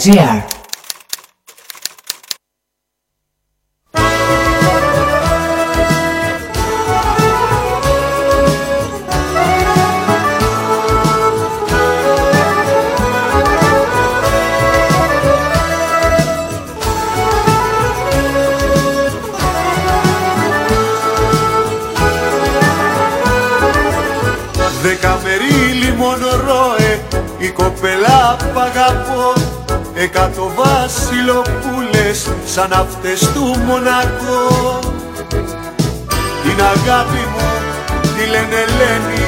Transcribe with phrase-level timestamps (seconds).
[0.00, 0.59] dear.
[32.60, 34.78] Σαν αυτές του Μονακό
[36.42, 37.48] Την αγάπη μου
[38.16, 39.26] τη λένε Ελένη.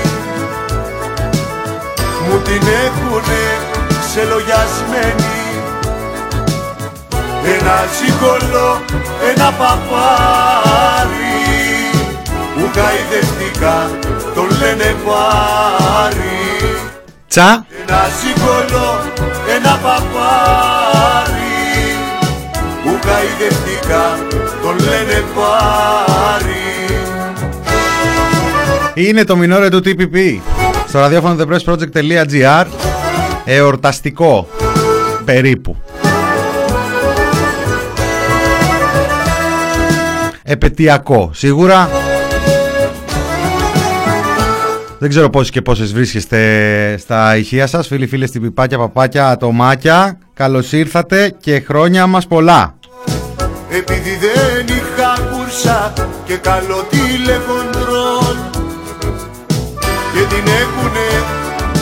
[2.28, 3.44] Μου την έχουνε
[4.00, 5.36] ξελογιασμένη.
[7.54, 8.80] Ένα τσικολό,
[9.30, 10.70] ένα παπάρι.
[12.54, 13.90] Που χαϊδευτικά
[14.34, 16.40] τον λένε πάρι
[17.28, 17.66] Τσα.
[17.82, 19.00] Ένα τσικολό,
[19.56, 20.71] ένα παπάρι
[23.22, 24.18] Που χαϊδευτικά
[24.62, 26.54] τον λένε πάρι
[28.94, 30.38] Είναι το μινόρε του TPP
[30.88, 32.66] στο ραδιόφωνο thepressproject.gr
[33.44, 34.48] εορταστικό
[35.24, 35.76] περίπου.
[40.42, 41.30] Επαιτειακό.
[41.34, 41.90] Σίγουρα
[44.98, 50.18] δεν ξέρω πόσοι και πόσες βρίσκεστε στα ηχεία σας, φίλοι, φίλες, πιπάκια, παπάκια, ατομάκια.
[50.34, 52.76] Καλώς ήρθατε και χρόνια μας πολλά.
[53.74, 55.92] Επειδή δεν είχα κουρσά
[56.24, 58.36] και καλό τηλεφοντρόλ
[60.12, 61.08] Και την έχουνε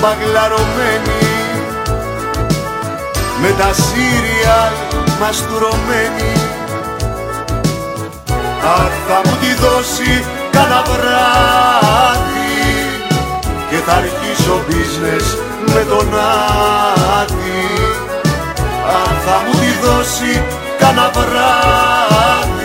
[0.01, 1.27] μπαγλαρωμένη
[3.43, 4.73] Με τα σύριαλ
[5.21, 6.33] μαστουρωμένη.
[8.79, 12.31] Αν θα μου τη δώσει κάνα βράδυ
[13.71, 15.39] Και θα αρχίσω business
[15.75, 16.09] με τον
[17.21, 17.80] Άδη
[18.87, 20.43] αν θα μου τη δώσει
[20.79, 22.61] κάνα βράδυ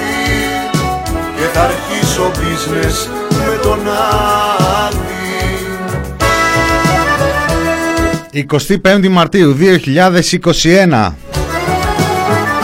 [1.38, 2.98] και θα αρχίσω business
[3.30, 5.06] με τον Άδη
[8.84, 9.56] 25 Μαρτίου
[10.94, 11.12] 2021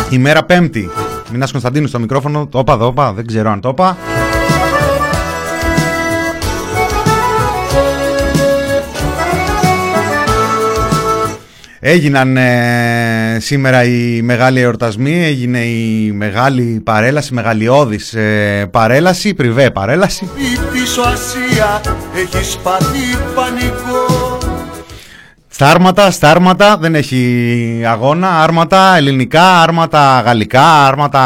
[0.10, 0.90] ημέρα Πέμπτη.
[1.32, 2.48] Μινάς Κωνσταντίνου στο μικρόφωνο.
[2.48, 3.98] Το είπα, το είπα, δεν ξέρω αν το είπα
[11.84, 20.24] Έγιναν ε, σήμερα οι μεγάλοι εορτασμοί, έγινε η μεγάλη παρέλαση, μεγαλειώδης ε, παρέλαση, πριβέ παρέλαση.
[20.24, 21.82] Η πίσω Ασία
[22.16, 23.00] έχει πάθει
[23.36, 24.38] πανικό.
[25.48, 31.24] Στα άρματα, στα άρματα, δεν έχει αγώνα, άρματα ελληνικά, άρματα γαλλικά, άρματα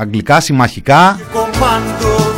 [0.00, 1.18] αγγλικά, συμμαχικά.
[1.32, 2.32] κομμάντο.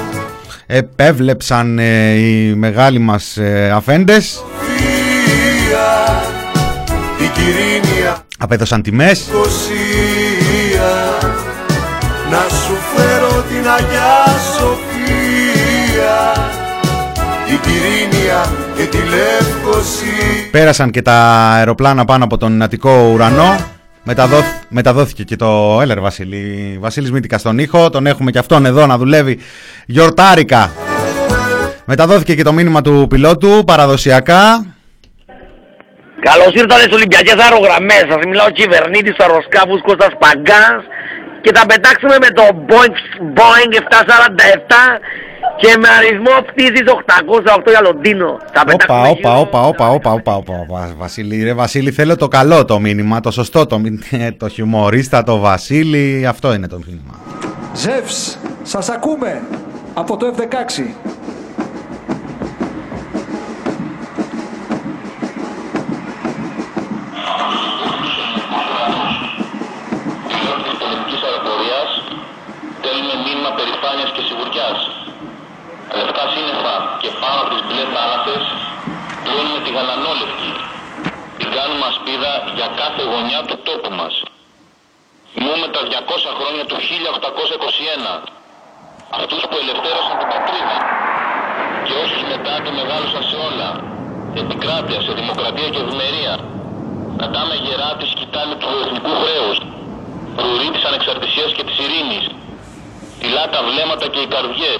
[0.66, 5.95] Επέβλεψαν ε, οι μεγάλοι μας ε, αφέντες, Φία
[7.36, 9.24] η Κυρίνια απέδωσαν τιμές.
[9.32, 11.18] Κοσία
[12.30, 14.24] να σου φέρω την Αγιά
[14.56, 16.32] Σοφία
[17.46, 21.14] η Κυρίνια και τη Λευκοσία Πέρασαν και τα
[21.52, 23.56] αεροπλάνα πάνω από τον Αττικό ουρανό.
[24.02, 26.76] Μεταδόθ- μεταδόθηκε και το Έλερ Βασίλη.
[26.80, 27.90] Βασίλης Μήτικα στον ήχο.
[27.90, 29.38] Τον έχουμε και αυτόν εδώ να δουλεύει
[29.86, 30.70] γιορτάρικα.
[31.84, 34.64] Μεταδόθηκε και το μήνυμα του πιλότου παραδοσιακά.
[36.28, 38.04] Καλώς ήρθατε στις Ολυμπιακές αερογραμμές.
[38.10, 40.80] Σας μιλάω ο κυβερνήτης του αεροσκάφους Κώστας Παγκάς
[41.44, 42.96] και θα πετάξουμε με το Boeing,
[43.38, 45.00] Boeing 747
[45.60, 48.28] και με αριθμό πτήσης 808 για Λονδίνο.
[48.54, 50.80] Θα Όπα, πετάξουμε όπα, γύρω- όπα, όπα, όπα, όπα, όπα, όπα.
[50.96, 54.02] Βασίλη, ρε Βασίλη, θέλω το καλό το μήνυμα, το σωστό το μήνυμα.
[54.42, 57.14] Το χιουμορίστα, το Βασίλη, αυτό είναι το μήνυμα.
[57.74, 59.42] Ζεύς, σας ακούμε
[59.94, 60.82] από το F-16.
[73.86, 74.80] Μήνυμα περηφάνειας και σιγουριάς.
[75.98, 78.44] Λευκά σύννεφα και πάνω από τις μπλε θάλασσες
[79.24, 80.52] πλώνουμε τη γαλανόλευκη.
[81.38, 84.14] Την κάνουμε ασπίδα για κάθε γωνιά του τόπου μας.
[85.32, 88.12] Θυμούμε τα 200 χρόνια του 1821.
[89.18, 90.76] Αυτούς που ελευθέρωσαν την πατρίδα.
[91.86, 93.70] Και όσους μετά τη μεγάλωσαν σε όλα.
[94.32, 96.34] Σε επικράτεια, σε δημοκρατία και ευημερία.
[97.18, 99.56] Κρατάμε γερά τη σκητάλη του εθνικού χρέους.
[100.36, 102.26] Φρουρή της ανεξαρτησίας και της ειρήνης.
[103.28, 104.78] Φυλά τα βλέμματα και οι καρδιές.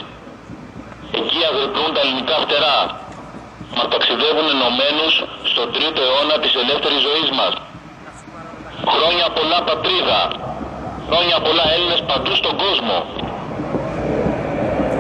[1.19, 2.79] Εκεί αγρυπνούν τα ελληνικά φτερά.
[3.77, 5.15] Μας ταξιδεύουν ενωμένους
[5.51, 7.53] στο τρίτο αιώνα της ελεύθερης ζωής μας.
[8.95, 10.21] Χρόνια πολλά πατρίδα.
[11.09, 12.97] Χρόνια πολλά Έλληνες παντού στον κόσμο.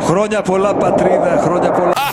[0.08, 1.94] Χρόνια πολλά πατρίδα, χρόνια πολλά.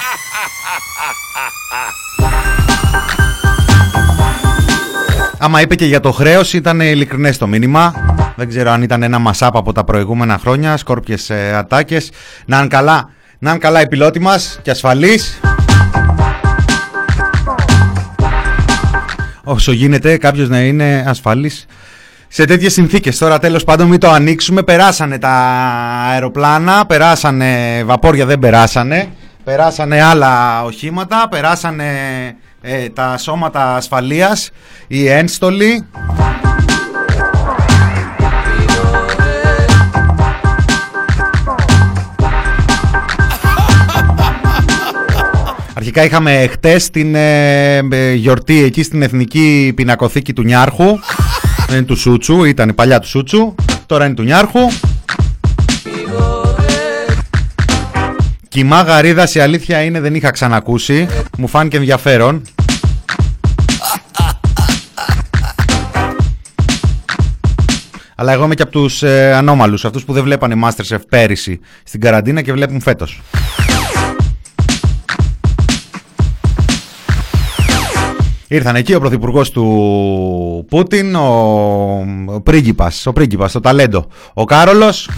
[0.00, 1.84] ha ha ha ha
[5.42, 7.94] Άμα είπε και για το χρέος, ήταν ειλικρινές το μήνυμα.
[8.36, 12.10] Δεν ξέρω αν ήταν ένα μασάπ από τα προηγούμενα χρόνια, σκόρπιες ε, ατάκες.
[12.46, 15.20] Να είναι καλά, να είναι καλά οι πιλότοι μας και ασφαλεί.
[19.44, 21.66] Όσο γίνεται, κάποιος να είναι ασφαλής
[22.28, 23.18] σε τέτοιες συνθήκες.
[23.18, 24.62] Τώρα τέλος πάντων μην το ανοίξουμε.
[24.62, 25.32] Περάσανε τα
[26.10, 29.08] αεροπλάνα, περάσανε βαπόρια δεν περάσανε.
[29.44, 31.86] Περάσανε άλλα οχήματα, περάσανε
[32.60, 34.50] ε, τα σώματα ασφαλείας,
[34.86, 35.86] οι ένστολοι.
[45.74, 50.84] Αρχικά είχαμε χτες την ε, ε, γιορτή εκεί στην Εθνική Πινακοθήκη του Νιάρχου.
[51.68, 53.54] Δεν είναι του Σούτσου, ήταν η παλιά του Σούτσου.
[53.86, 54.60] Τώρα είναι του Νιάρχου.
[58.50, 61.08] Κοιμά γαρίδα η αλήθεια είναι δεν είχα ξανακούσει.
[61.38, 62.42] Μου φάνηκε ενδιαφέρον.
[68.14, 72.00] Αλλά εγώ είμαι και από τους ε, ανώμαλους, αυτούς που δεν βλέπανε Masterchef πέρυσι στην
[72.00, 73.20] καραντίνα και βλέπουν φέτος.
[78.48, 81.26] Ήρθαν εκεί ο πρωθυπουργός του Πούτιν, ο,
[82.26, 85.08] ο πρίγκιπας, ο πρίγκιπας, το ταλέντο, ο Κάρολος.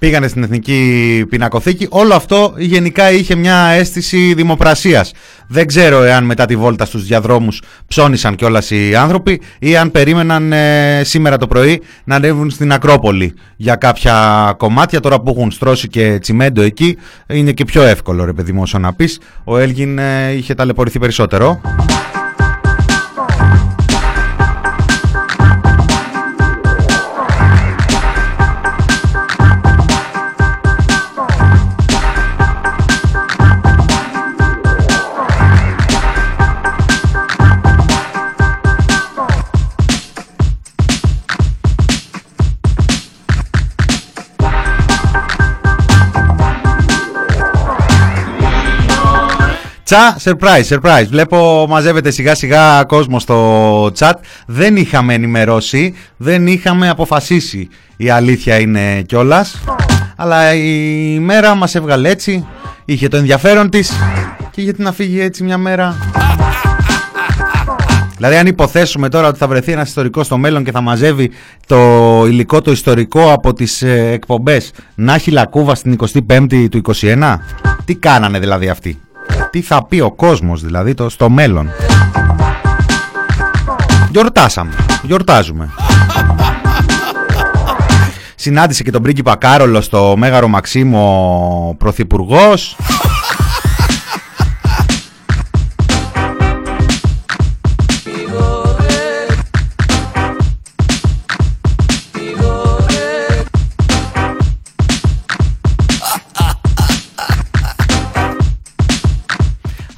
[0.00, 1.86] Πήγανε στην Εθνική Πινακοθήκη.
[1.90, 5.12] Όλο αυτό γενικά είχε μια αίσθηση δημοπρασίας.
[5.48, 10.52] Δεν ξέρω εάν μετά τη βόλτα στους διαδρόμους ψώνισαν κιόλας οι άνθρωποι ή αν περίμεναν
[10.52, 15.00] ε, σήμερα το πρωί να ανέβουν στην Ακρόπολη για κάποια κομμάτια.
[15.00, 18.78] Τώρα που έχουν στρώσει και τσιμέντο εκεί είναι και πιο εύκολο ρε παιδί μου όσο
[18.78, 19.20] να πεις.
[19.44, 21.60] Ο Έλγιν ε, είχε ταλαιπωρηθεί περισσότερο.
[49.90, 51.06] Τσα, surprise, surprise.
[51.08, 54.12] Βλέπω μαζεύεται σιγά σιγά κόσμο στο chat.
[54.46, 57.68] Δεν είχαμε ενημερώσει, δεν είχαμε αποφασίσει.
[57.96, 59.60] Η αλήθεια είναι κιόλας.
[60.16, 62.46] Αλλά η μέρα μας έβγαλε έτσι.
[62.84, 63.92] Είχε το ενδιαφέρον της.
[64.50, 65.96] Και γιατί να φύγει έτσι μια μέρα;
[68.16, 71.30] Δηλαδή αν υποθέσουμε τώρα ότι θα βρεθεί ένας ιστορικός στο μέλλον και θα μαζεύει
[71.66, 71.76] το
[72.26, 75.98] υλικό το ιστορικό από τις ε, εκπομπές να έχει λακκούβα στην
[76.28, 77.36] 25η του 21.
[77.84, 79.00] Τι κάνανε δηλαδή αυτοί;
[79.50, 81.68] Τι θα πει ο κόσμος δηλαδή το, στο μέλλον;
[84.10, 84.74] Γιορτάσαμε.
[85.02, 85.68] Γιορτάζουμε.
[88.34, 92.76] Συνάντησε και τον πρίγκιπα Κάρολο στο Μέγαρο Μαξίμο Πρωθυπουργός.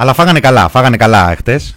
[0.03, 1.77] Αλλά φάγανε καλά, φάγανε καλά χτες.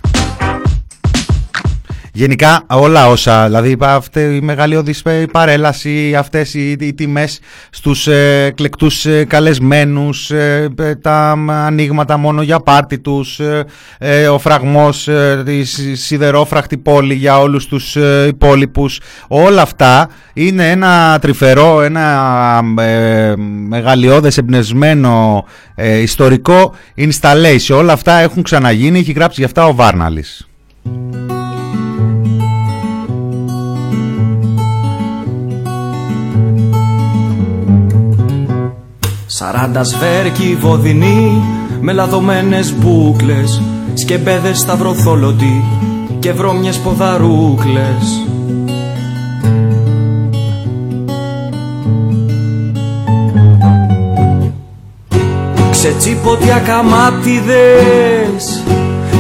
[2.18, 7.40] Γενικά όλα όσα, δηλαδή αυτή η μεγαλειώδης παρέλαση, αυτές οι, οι τιμές
[7.70, 13.40] στους ε, εκλεκτούς ε, καλεσμένους, ε, τα ανοίγματα μόνο για πάρτι τους,
[14.32, 15.08] ο φραγμός,
[15.46, 15.64] η
[15.96, 17.96] σιδερόφραχτη πόλη για όλους τους
[18.28, 22.62] υπόλοιπους, όλα αυτά είναι ένα τρυφερό, ένα
[23.68, 25.46] μεγαλειώδες εμπνευσμένο
[26.02, 27.76] ιστορικό installation.
[27.76, 30.48] Όλα αυτά έχουν ξαναγίνει, έχει γράψει γι' αυτά ο Βάρναλης.
[39.46, 41.44] Σαράντα σβέρκι βοδινή
[41.82, 43.62] με λαδωμένες μπούκλες
[43.94, 45.64] Σκεμπέδες σταυροθόλωτοι
[46.20, 48.24] και βρώμιες ποδαρούκλες.
[55.72, 57.64] Ξετσίποτι ακαμάτιδες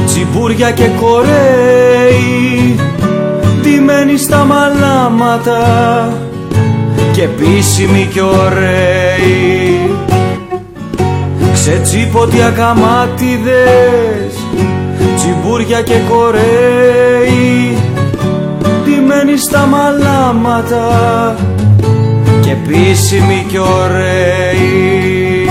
[0.05, 2.79] τσιμπούρια και κορέοι
[3.61, 6.13] ντυμένοι στα μαλάματα
[7.13, 9.95] και επίσημοι και ωραίοι
[11.65, 14.33] σε τσίποτοι ακαμάτιδες
[15.15, 17.77] τσιμπούρια και κορέοι
[18.83, 21.35] ντυμένοι στα μαλάματα
[22.41, 25.49] και επίσημοι και ωραίοι.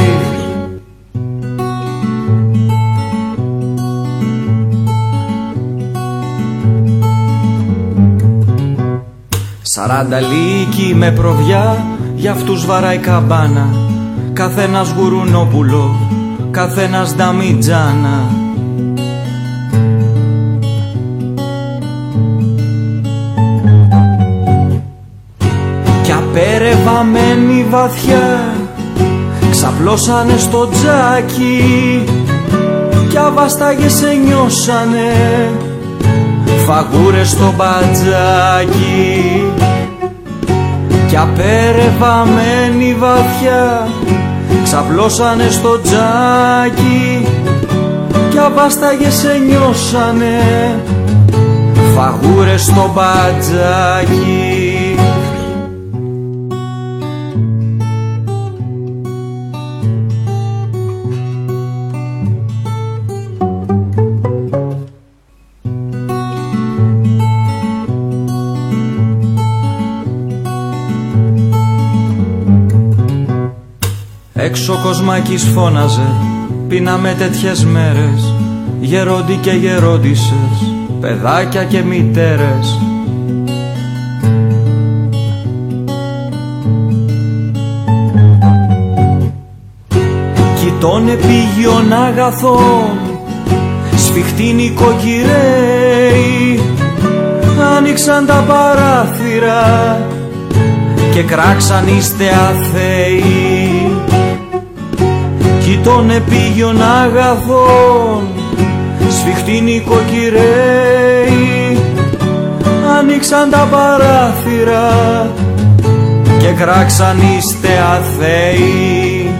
[9.62, 13.83] Σαράντα λύκοι με προβιά, για αυτούς βαράει καμπάνα
[14.34, 15.94] Καθένας γουρουνόπουλο,
[16.50, 18.30] καθένας νταμιτζάνα.
[26.02, 28.54] Κι απέρευαμένοι βαθιά
[29.50, 32.04] Ξαπλώσανε στο τζάκι
[33.08, 35.12] Κι αβάσταγες σε νιώσανε
[36.66, 39.42] Φαγούρες στο μπατζάκι.
[41.08, 43.88] Κι απέρευαμένοι βαθιά
[44.62, 47.26] Ξαπλώσανε στο τζάκι
[48.30, 50.38] Κι αβάσταγες σε νιώσανε.
[51.94, 54.43] Φαγούρες στο μπατζάκι
[74.56, 76.14] Έξω κοσμάκης φώναζε.
[76.68, 78.34] Πίναμε τέτοιες μέρες
[78.80, 82.78] Γερόντι και γερόντισες Παιδάκια και μητέρες.
[90.60, 92.98] Κοιτών επίγειων αγαθών
[93.96, 95.30] Σφιχτοί νοικοκυρέοι.
[97.76, 99.98] Άνοιξαν τα παράθυρα
[101.12, 103.53] και κράξαν είστε αθέοι
[105.74, 108.28] κι των επίγειων αγαθών
[109.08, 110.98] σφιχτοί νοικοκυρέοι
[112.98, 115.32] άνοιξαν τα παράθυρα
[116.38, 119.30] και κράξαν είστε αθέοι.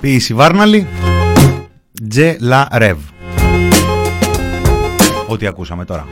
[0.00, 0.86] Ποιήση Βάρναλη;
[2.08, 2.98] Τζε Λα Ρεβ
[5.30, 6.06] Ό,τι ακούσαμε τώρα.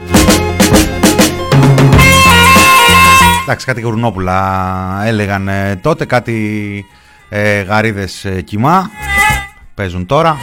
[3.43, 6.85] Εντάξει κάτι γουρνόπουλα έλεγαν ε, τότε Κάτι
[7.29, 8.89] ε, γαρίδες ε, κοιμά
[9.73, 10.37] Παίζουν τώρα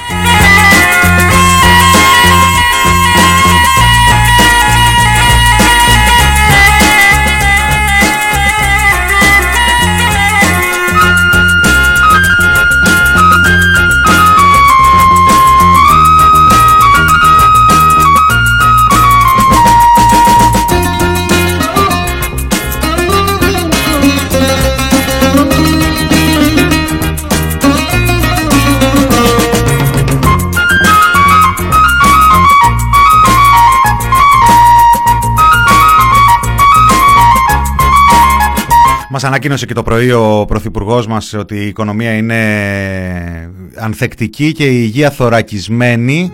[39.16, 44.80] Μας ανακοίνωσε και το πρωί ο Πρωθυπουργός μας ότι η οικονομία είναι ανθεκτική και η
[44.82, 46.32] υγεία θωρακισμένη.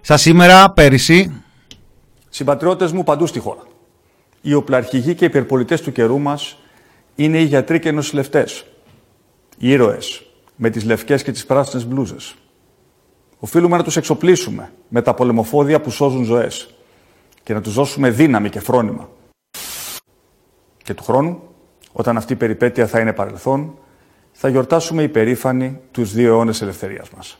[0.00, 1.42] Σα σήμερα, πέρυσι...
[2.28, 3.62] Συμπατριώτες μου παντού στη χώρα.
[4.40, 6.58] Οι οπλαρχηγοί και οι υπερπολιτές του καιρού μας
[7.14, 8.64] είναι οι γιατροί και οι νοσηλευτές.
[9.58, 10.22] Οι ήρωες
[10.56, 12.34] με τις λευκές και τις πράσινες μπλούζες.
[13.38, 16.70] Οφείλουμε να τους εξοπλίσουμε με τα πολεμοφόδια που σώζουν ζωές
[17.42, 19.08] και να τους δώσουμε δύναμη και φρόνημα.
[20.86, 21.42] Και του χρόνου,
[21.92, 23.78] όταν αυτή η περιπέτεια θα είναι παρελθόν,
[24.32, 27.38] θα γιορτάσουμε υπερήφανοι τους δύο αιώνες ελευθερίας μας.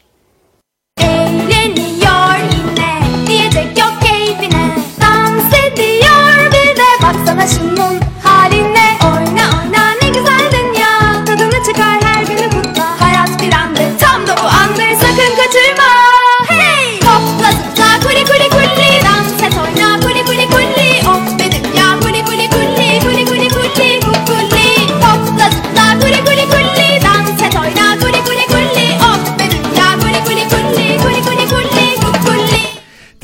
[1.01, 2.91] Eğleniyor yine
[3.27, 4.65] diyecek yok keyfine
[5.03, 8.06] Dans ediyor bir de baksana şunun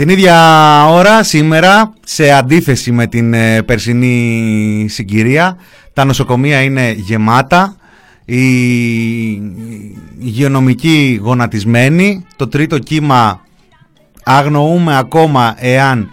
[0.02, 5.56] Την ίδια ώρα σήμερα, σε αντίθεση με την ε, περσινή συγκυρία,
[5.92, 7.76] τα νοσοκομεία είναι γεμάτα,
[8.24, 8.42] οι
[10.18, 13.40] υγειονομικοί γονατισμένοι, το τρίτο κύμα
[14.24, 16.06] αγνοούμε ακόμα εάν ε,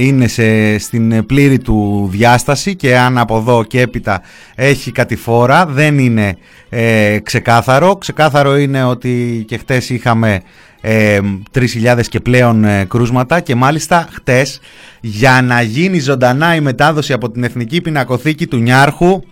[0.00, 4.22] είναι σε, στην πλήρη του διάσταση και αν από εδώ και έπειτα
[4.54, 6.36] έχει κατηφόρα δεν είναι
[6.68, 7.96] ε, ξεκάθαρο.
[7.96, 10.42] Ξεκάθαρο είναι ότι και χτες είχαμε
[10.80, 11.18] ε,
[11.54, 14.60] 3.000 και πλέον ε, κρούσματα και μάλιστα χτες
[15.00, 19.22] για να γίνει ζωντανά η μετάδοση από την Εθνική Πινακοθήκη του Νιάρχου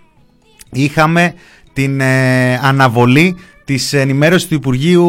[0.71, 1.33] είχαμε
[1.73, 5.07] την ε, αναβολή της ενημέρωσης του Υπουργείου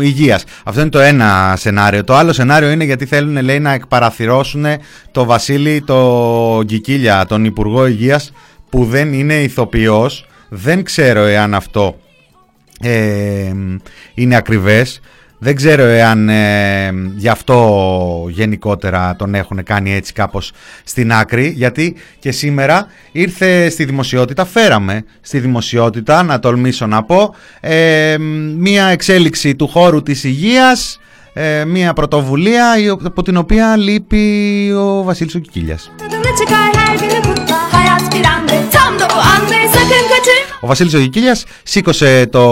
[0.00, 0.44] Υγείας.
[0.64, 2.04] Αυτό είναι το ένα σενάριο.
[2.04, 4.64] Το άλλο σενάριο είναι γιατί θέλουν λέει, να εκπαραθυρώσουν
[5.10, 8.32] το Βασίλη το Γκικίλια, τον Υπουργό Υγείας
[8.70, 11.98] που που δεν είναι ηθοποιός δεν ξέρω εάν αυτό
[12.80, 13.52] ε,
[14.14, 15.00] είναι ακριβές
[15.38, 20.52] δεν ξέρω εάν ε, γι' αυτό γενικότερα τον έχουν κάνει έτσι κάπως
[20.84, 27.34] στην άκρη γιατί και σήμερα ήρθε στη δημοσιότητα, φέραμε στη δημοσιότητα να τολμήσω να πω
[27.60, 28.16] ε,
[28.58, 30.98] μία εξέλιξη του χώρου της υγείας
[31.32, 32.74] ε, μία πρωτοβουλία
[33.04, 35.90] από την οποία λείπει ο Βασίλης ο Κικίλιας.
[40.66, 42.44] Ο Βασίλης ο Κικίλιας σήκωσε το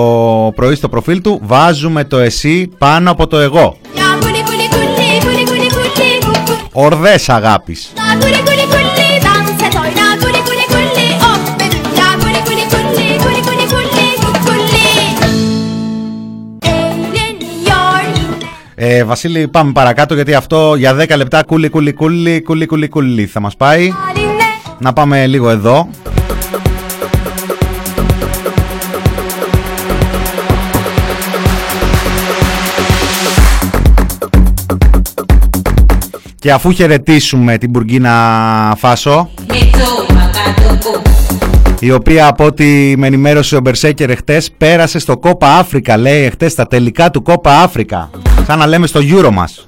[0.54, 3.76] πρωί στο προφίλ του «Βάζουμε το εσύ πάνω από το εγώ».
[6.72, 7.92] Ορδές αγάπης.
[18.74, 23.26] Ε, Βασίλη, πάμε παρακάτω γιατί αυτό για 10 λεπτά κούλι κούλι κούλι κούλι κούλι κούλι
[23.26, 23.92] θα μας πάει.
[24.78, 25.88] Να πάμε λίγο εδώ.
[36.44, 39.30] Και αφού χαιρετήσουμε την Μπουργκίνα Φάσο
[41.80, 46.52] η οποία από ό,τι με ενημέρωσε ο Μπερσέκερ εχθές πέρασε στο Κόπα Αφρικα λέει εχθές
[46.52, 48.10] στα τελικά του Κόπα Αφρικα.
[48.46, 49.64] Σαν να λέμε στο Euro μας.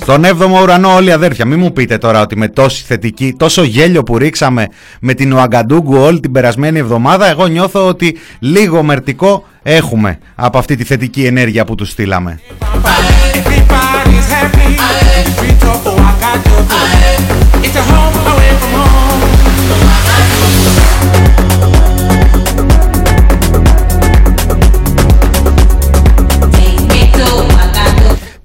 [0.00, 4.02] Στον 7ο ουρανό όλοι αδέρφια μην μου πείτε τώρα ότι με τόση θετική τόσο γέλιο
[4.02, 4.66] που ρίξαμε
[5.00, 10.76] με την Ουαγκαντούγκου όλη την περασμένη εβδομάδα εγώ νιώθω ότι λίγο μερτικό έχουμε από αυτή
[10.76, 12.40] τη θετική ενέργεια που τους στείλαμε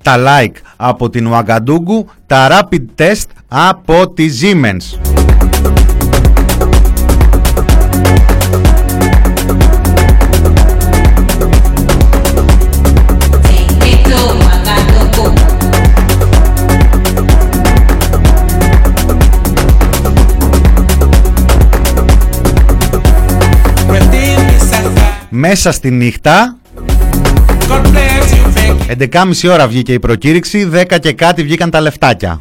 [0.02, 5.00] τα like από την Ουαγκαντούγκου, τα rapid test από τη Siemens.
[25.42, 26.56] Μέσα στη νύχτα
[29.00, 32.38] 11.30 ώρα βγήκε η προκήρυξη, 10 και κάτι βγήκαν τα λεφτάκια.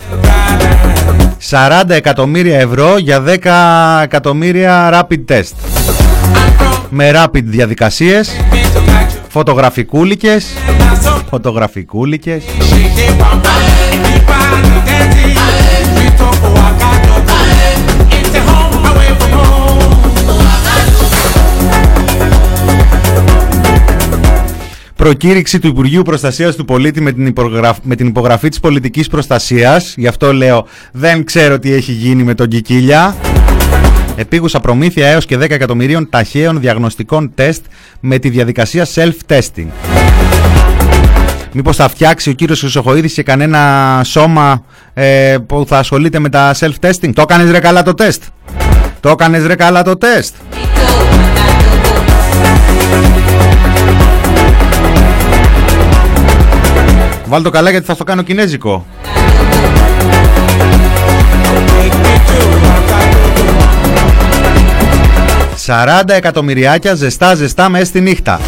[1.51, 3.25] 40 εκατομμύρια ευρώ για
[4.01, 5.53] 10 εκατομμύρια rapid test.
[6.91, 8.31] Με rapid διαδικασίες,
[9.29, 10.47] φωτογραφικούλικες,
[11.31, 12.43] φωτογραφικούλικες.
[24.99, 29.95] Προκήρυξη του Υπουργείου Προστασίας του Πολίτη με την, υπογραφή, με την υπογραφή της πολιτικής προστασίας.
[29.97, 33.17] Γι' αυτό λέω δεν ξέρω τι έχει γίνει με τον Κικίλια.
[34.17, 37.65] Επίγουσα προμήθεια έως και 10 εκατομμυρίων ταχαίων διαγνωστικών τεστ
[38.01, 39.67] με τη διαδικασία self-testing.
[41.53, 46.55] Μήπως θα φτιάξει ο κύριος Χρυσοχοίδης και κανένα σώμα ε, που θα ασχολείται με τα
[46.55, 48.23] self-testing; Το έκανες ρε καλά το τεστ.
[49.01, 50.35] Το έκανες ρε καλά το τεστ.
[57.29, 58.87] Βάλ το καλά γιατί θα στο κάνω κινέζικο.
[65.55, 68.41] Σαράντα εκατομμυριάκια ζεστά ζεστά μέσα στη νύχτα.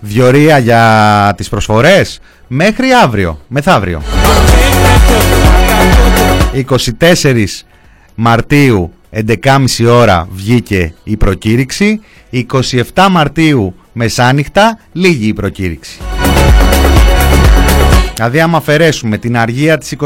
[0.00, 4.02] Διορία για τις προσφορές μέχρι αύριο, μεθαύριο.
[7.00, 7.46] 24
[8.14, 12.00] Μαρτίου 11.30 ώρα βγήκε η προκήρυξη.
[12.94, 15.98] 27 Μαρτίου μεσάνυχτα λίγη η προκήρυξη.
[18.14, 19.96] Δηλαδή άμα αφαιρέσουμε την αργία της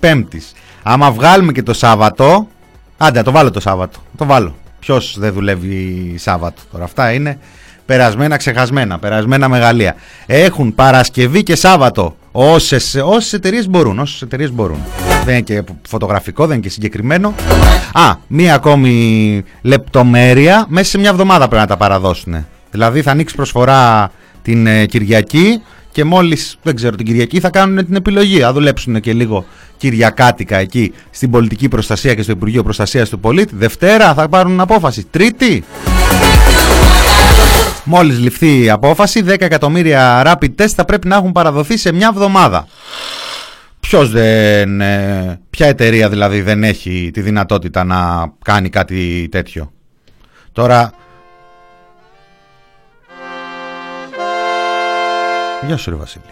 [0.00, 0.52] 25ης,
[0.82, 2.48] άμα βγάλουμε και το Σάββατο,
[2.96, 4.54] άντε το βάλω το Σάββατο, το βάλω.
[4.78, 7.38] Ποιος δεν δουλεύει Σάββατο τώρα, αυτά είναι
[7.86, 9.94] περασμένα ξεχασμένα, περασμένα μεγαλεία.
[10.26, 14.78] Έχουν Παρασκευή και Σάββατο όσες, όσες εταιρείες μπορούν, όσες εταιρείες μπορούν.
[15.24, 17.34] Δεν είναι και φωτογραφικό, δεν είναι και συγκεκριμένο.
[17.92, 22.46] Α, μία ακόμη λεπτομέρεια, μέσα σε μια εβδομάδα πρέπει να τα παραδώσουν.
[22.70, 24.10] Δηλαδή θα ανοίξει προσφορά
[24.42, 28.40] την ε, Κυριακή, και μόλις, δεν ξέρω, την Κυριακή θα κάνουν την επιλογή.
[28.40, 29.44] Θα δουλέψουν και λίγο
[29.76, 33.54] Κυριακάτικα εκεί στην πολιτική προστασία και στο Υπουργείο Προστασίας του Πολίτη.
[33.56, 35.06] Δευτέρα θα πάρουν απόφαση.
[35.10, 35.64] Τρίτη.
[37.84, 42.08] Μόλις ληφθεί η απόφαση, 10 εκατομμύρια rapid test θα πρέπει να έχουν παραδοθεί σε μια
[42.12, 42.66] εβδομάδα.
[43.80, 49.72] Ποιος δεν, ε, ποια εταιρεία δηλαδή δεν έχει τη δυνατότητα να κάνει κάτι τέτοιο.
[50.52, 50.92] Τώρα
[55.66, 56.24] μια σου ρε Βασίλη.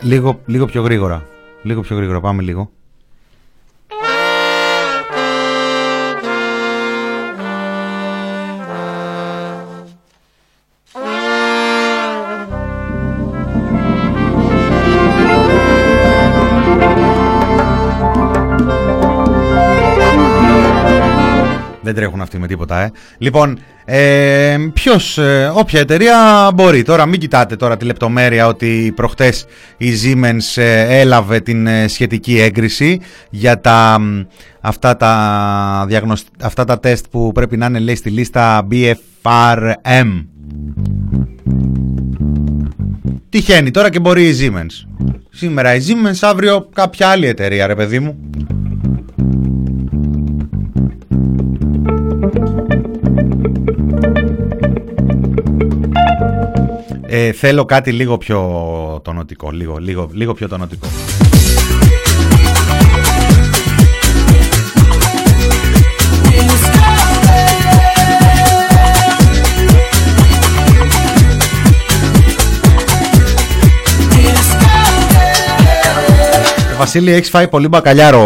[0.00, 1.26] Λίγο, λίγο πιο γρήγορα.
[1.62, 2.20] Λίγο πιο γρήγορα.
[2.20, 2.70] Πάμε λίγο.
[21.88, 22.92] Δεν τρέχουν αυτοί με τίποτα, ε.
[23.18, 26.82] Λοιπόν, ε, ποιος, ε, όποια εταιρεία μπορεί.
[26.82, 29.46] Τώρα μην κοιτάτε τώρα τη λεπτομέρεια ότι προχτές
[29.76, 34.20] η Siemens ε, έλαβε την ε, σχετική έγκριση για τα, μ,
[34.60, 36.24] αυτά, τα διαγνωσ...
[36.40, 40.24] αυτά τα τεστ που πρέπει να είναι λέει στη λίστα BFRM.
[43.28, 45.06] Τυχαίνει τώρα και μπορεί η Siemens.
[45.30, 48.16] Σήμερα η Siemens, αύριο κάποια άλλη εταιρεία ρε παιδί μου.
[57.10, 58.40] Ε, θέλω κάτι λίγο πιο
[59.04, 60.86] τονωτικό, λίγο, λίγο, λίγο πιο τονωτικό.
[76.78, 78.20] Βασίλη, έχεις φάει πολύ μπακαλιάρο,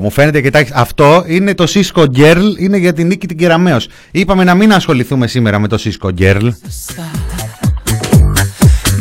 [0.00, 0.40] μου φαίνεται.
[0.40, 3.88] Κοιτάξτε, αυτό είναι το Cisco Girl, είναι για την νίκη την Κεραμέως.
[4.10, 6.48] Είπαμε να μην ασχοληθούμε σήμερα με το Cisco Girl.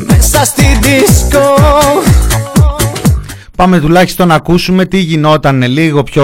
[0.07, 1.55] Μέσα στη δίσκο
[3.59, 6.23] Πάμε τουλάχιστον να ακούσουμε τι γινόταν λίγο πιο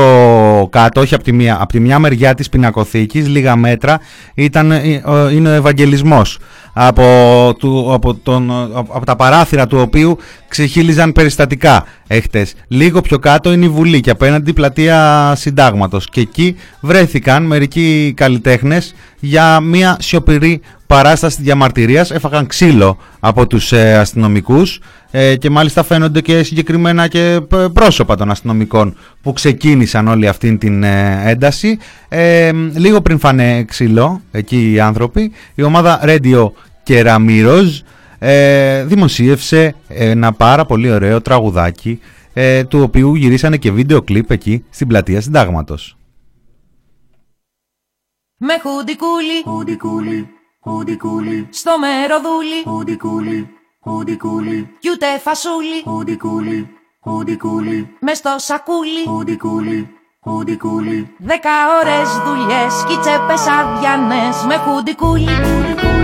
[0.72, 4.00] κάτω, όχι από τη μία, από τη μια μεριά της πινακοθήκης, λίγα μέτρα,
[4.34, 6.38] ήταν, ε, ο- είναι ο Ευαγγελισμός,
[6.74, 7.04] από,
[7.60, 10.18] του, από, τον, από τα παράθυρα του οποίου
[10.48, 12.54] ξεχύλιζαν περιστατικά έχτες.
[12.68, 16.10] Λίγο πιο κάτω είναι η Βουλή και απέναντι η πλατεία Συντάγματος.
[16.10, 20.62] Και εκεί βρέθηκαν μερικοί καλλιτέχνες για μια σιωπηρή
[20.96, 24.80] παράσταση διαμαρτυρίας, έφαγαν ξύλο από τους ε, αστυνομικούς
[25.12, 30.58] ε, και μάλιστα φαίνονται και συγκεκριμένα και π- πρόσωπα των αστυνομικών που ξεκίνησαν όλη αυτή
[30.58, 31.78] την ε, ένταση.
[32.10, 36.52] Ε, λίγο πριν φάνε ξύλο εκεί οι άνθρωποι, η ομάδα Radio
[36.84, 37.80] Κεραμίροζ
[38.20, 42.00] ε, δημοσίευσε ένα πάρα πολύ ωραίο τραγουδάκι
[42.34, 45.98] ε, του οποίου γυρίσανε και βίντεο κλιπ εκεί στην πλατεία Συντάγματος.
[48.38, 50.28] Με χουντικούλι, χουντικούλι,
[50.70, 53.50] χουντικούλι, στο μεροδούλι, χουντικούλι,
[53.84, 56.70] χουντικούλι, κι ούτε φασούλι, χουντικούλι,
[57.04, 59.90] χουντικούλι, μες στο σακούλι, χουντικούλι,
[60.24, 65.95] χουντικούλι, δέκα ώρες δουλειές κι οι τσέπες αδιανές, με χουντικούλι, χουντικούλι, χουντικούλι.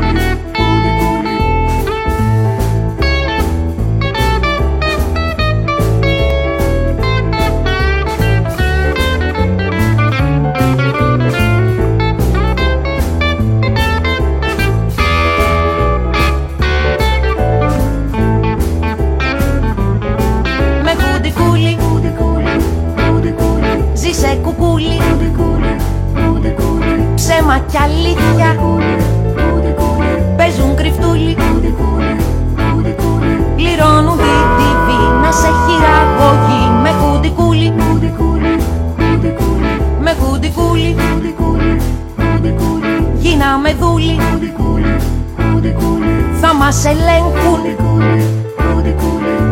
[46.72, 47.60] Μας ελέγχουν.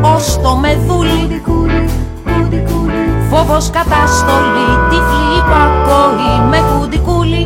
[0.01, 1.41] Ως το μεδούλι
[3.29, 7.45] Φόβος καταστολή, τυφλή υπακοή Με χουντικούλι,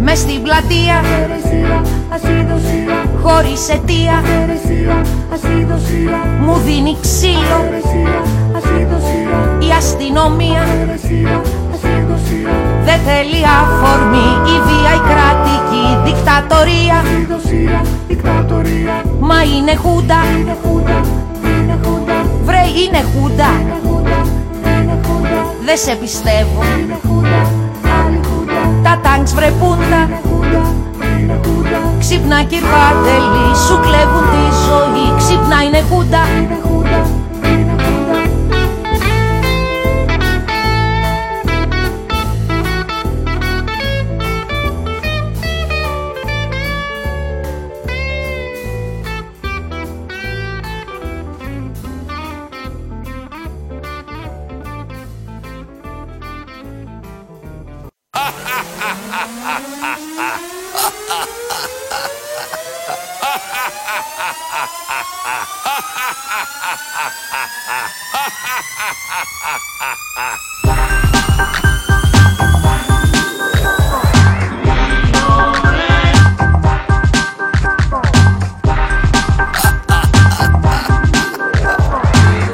[0.00, 1.00] με στην πλατεία.
[3.22, 4.22] Χωρίς αιτία,
[6.40, 7.60] μου δίνει ξύλο.
[9.68, 10.62] Η αστυνομία
[12.84, 16.98] δεν θέλει αφορμή Η βία η κρατική δικτατορία.
[19.20, 20.20] Μα είναι χούντα.
[22.44, 23.50] Βρε είναι χούντα.
[25.64, 26.62] Δε σε πιστεύω.
[28.82, 30.08] Τα τάγκς βρε πούντα.
[31.98, 35.16] Ξύπνα κυρπάτελη Σου κλέβουν τη ζωή.
[35.16, 36.22] Ξύπνα είναι χούντα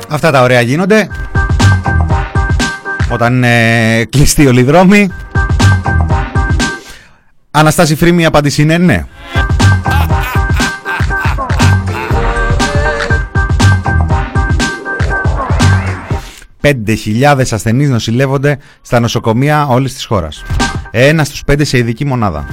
[0.08, 1.08] Αυτά τα ωραία γίνονται
[3.10, 5.10] όταν είναι κλειστοί όλοι δρόμοι.
[7.54, 9.04] Αναστάση Φρήμη η απάντηση είναι ναι.
[16.62, 20.42] 5.000 ασθενείς νοσηλεύονται στα νοσοκομεία όλης της χώρας.
[20.90, 22.46] Ένας στους πέντε σε ειδική μονάδα.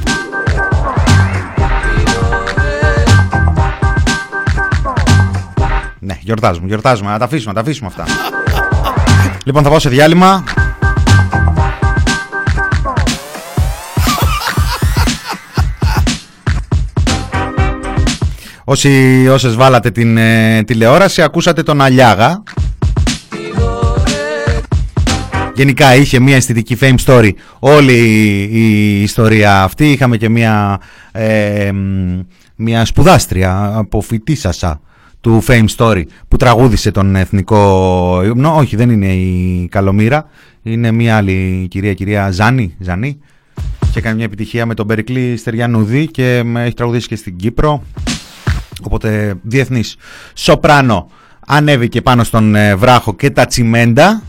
[5.99, 7.11] Ναι, γιορτάζουμε, γιορτάζουμε.
[7.11, 8.03] Να τα αφήσουμε, να τα αφήσουμε αυτά.
[9.45, 10.43] λοιπόν, θα πάω σε διάλειμμα.
[18.71, 22.43] Όσοι, όσες βάλατε την ε, τηλεόραση, ακούσατε τον Αλιάγα.
[25.55, 27.93] Γενικά είχε μια αισθητική fame story όλη
[28.51, 29.91] η ιστορία αυτή.
[29.91, 30.79] Είχαμε και μια,
[31.11, 31.71] ε,
[32.55, 34.81] μια σπουδάστρια από φοιτήσασα
[35.21, 38.55] του Fame Story που τραγούδισε τον εθνικό ύμνο.
[38.55, 40.29] Όχι, δεν είναι η Καλομήρα.
[40.63, 42.75] Είναι μια άλλη κυρία, κυρία Ζάνη.
[42.79, 43.19] Ζανή.
[43.91, 47.83] Και έκανε μια επιτυχία με τον Περικλή Στεριανούδη και έχει τραγουδήσει και στην Κύπρο.
[48.85, 49.95] Οπότε διεθνής
[50.33, 51.09] σοπράνο
[51.47, 54.21] ανέβηκε πάνω στον ε, βράχο και τα τσιμέντα.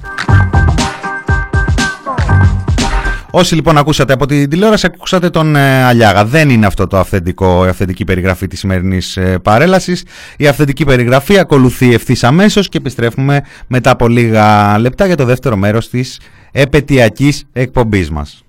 [3.33, 6.25] Όσοι λοιπόν ακούσατε από την τηλεόραση, ακούσατε τον ε, Αλιάγα.
[6.25, 10.05] Δεν είναι αυτό το αυθεντικό, η αυθεντική περιγραφή της σημερινής ε, παρέλασης.
[10.37, 15.57] Η αυθεντική περιγραφή ακολουθεί ευθύς αμέσως και επιστρέφουμε μετά από λίγα λεπτά για το δεύτερο
[15.57, 16.21] μέρος της
[16.53, 18.45] επαιτειακής εκπομπής μας.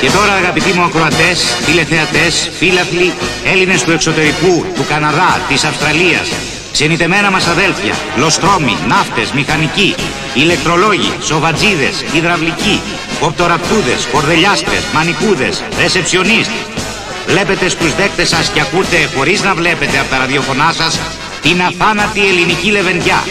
[0.00, 3.12] Και τώρα αγαπητοί μου ακροατές, τηλεθεατές, φίλαθλοι,
[3.44, 6.28] Έλληνες του εξωτερικού, του Καναδά, της Αυστραλίας,
[6.72, 9.94] ξενιτεμένα μας αδέλφια, λοστρόμοι, ναύτες, μηχανικοί,
[10.34, 12.80] ηλεκτρολόγοι, σοβατζίδες, υδραυλικοί,
[13.20, 16.50] κοπτοραπτούδες, κορδελιάστρες, μανικούδες, ρεσεψιονίστ.
[17.26, 21.00] Βλέπετε στους δέκτες σας και ακούτε χωρίς να βλέπετε από τα ραδιοφωνά σας
[21.42, 23.24] την αθάνατη ελληνική λεβεντιά.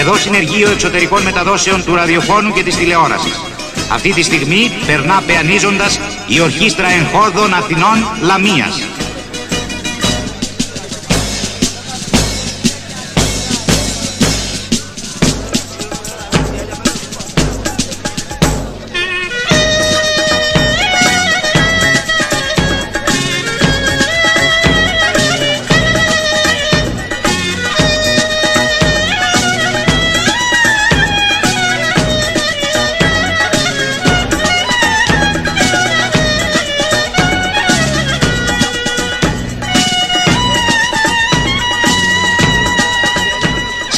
[0.00, 3.40] Εδώ συνεργείο εξωτερικών μεταδόσεων του ραδιοφώνου και της τηλεόρασης.
[3.92, 8.89] Αυτή τη στιγμή περνά πεανίζοντας η Ορχήστρα Εγχόρδων Αθηνών Λαμίας.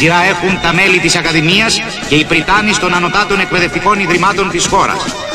[0.02, 5.32] Σειρά έχουν τα μέλη της Ακαδημίας και οι πριτάνοι των ανωτάτων εκπαιδευτικών ιδρυμάτων της χώρας.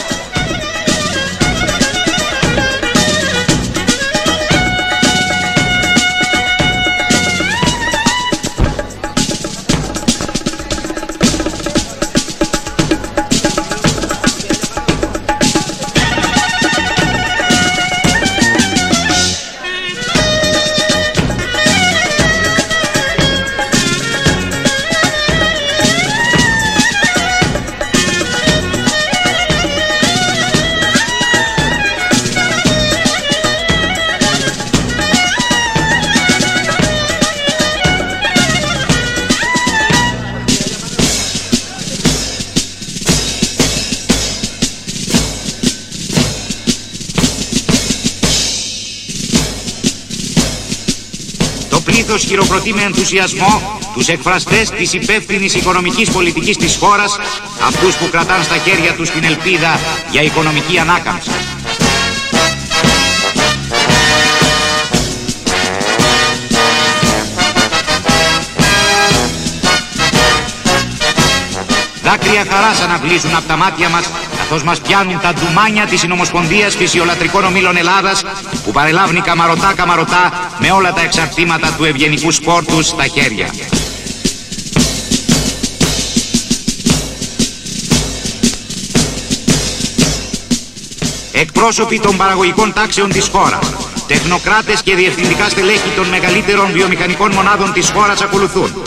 [51.97, 57.17] Το πλήθος χειροκροτεί με ενθουσιασμό τους εκφραστές της υπεύθυνης οικονομικής πολιτικής της χώρας,
[57.67, 59.79] αυτούς που κρατάν στα χέρια τους την ελπίδα
[60.11, 61.29] για οικονομική ανάκαμψη.
[72.03, 74.09] Δάκρυα χαράς αναβλύζουν από τα μάτια μας
[74.49, 78.23] καθώς μας πιάνουν τα ντουμάνια της Συνομοσπονδίας Φυσιολατρικών Ομίλων Ελλάδας
[78.63, 83.49] που παρελάβνει καμαρωτά καμαρωτά με όλα τα εξαρτήματα του ευγενικού σπόρτου στα χέρια.
[91.31, 93.73] Εκπρόσωποι των παραγωγικών τάξεων της χώρας,
[94.07, 98.81] τεχνοκράτες και διευθυντικά στελέχη των μεγαλύτερων βιομηχανικών μονάδων της χώρας ακολουθούν.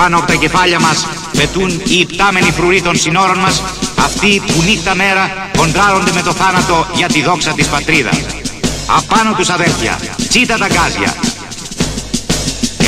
[0.00, 1.06] Πάνω από τα κεφάλια μας
[1.38, 3.62] πετούν οι υπτάμενοι φρουροί των συνόρων μας,
[4.06, 8.16] αυτοί που νύχτα μέρα κοντράρονται με το θάνατο για τη δόξα της πατρίδας.
[8.98, 11.14] Απάνω τους αδέρφια, τσίτα τα γκάζια.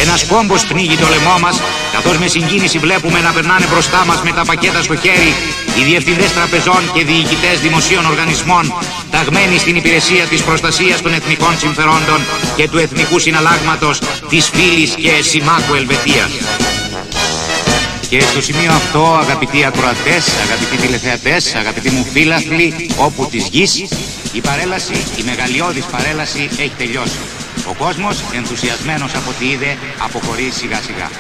[0.03, 1.61] Ένας κόμπος πνίγει το λαιμό μας,
[1.92, 5.33] καθώς με συγκίνηση βλέπουμε να περνάνε μπροστά μας με τα πακέτα στο χέρι
[5.79, 8.75] οι διευθυντές τραπεζών και διοικητές δημοσίων οργανισμών,
[9.11, 12.20] ταγμένοι στην υπηρεσία της προστασίας των εθνικών συμφερόντων
[12.57, 16.31] και του εθνικού συναλλάγματος της φίλης και συμμάχου Ελβετίας.
[18.11, 23.85] Και στο σημείο αυτό, αγαπητοί ακροατές, αγαπητοί τηλεθεατές, αγαπητοί μου φίλαθλοι, όπου της γης,
[24.33, 27.18] η παρέλαση, η μεγαλειώδης παρέλαση έχει τελειώσει.
[27.68, 31.11] Ο κόσμος, ενθουσιασμένος από ό,τι είδε, αποχωρεί σιγά σιγά.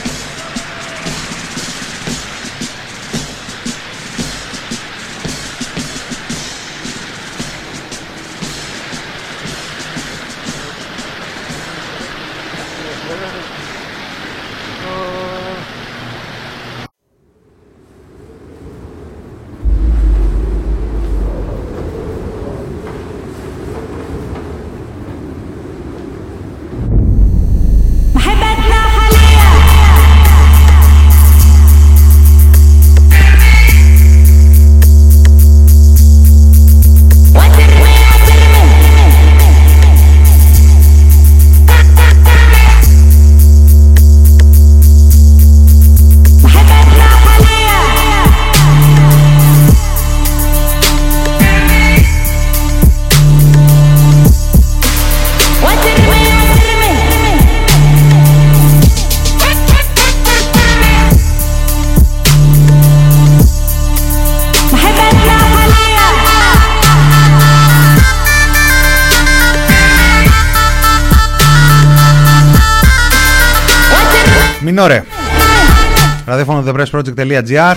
[77.22, 77.74] Music.gr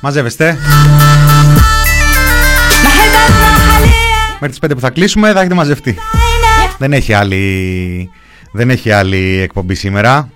[0.00, 0.58] Μαζεύεστε.
[4.40, 5.98] Μέχρι τις 5 που θα κλείσουμε θα έχετε μαζευτεί.
[6.78, 8.10] Δεν έχει άλλη,
[8.52, 10.28] δεν έχει άλλη εκπομπή σήμερα.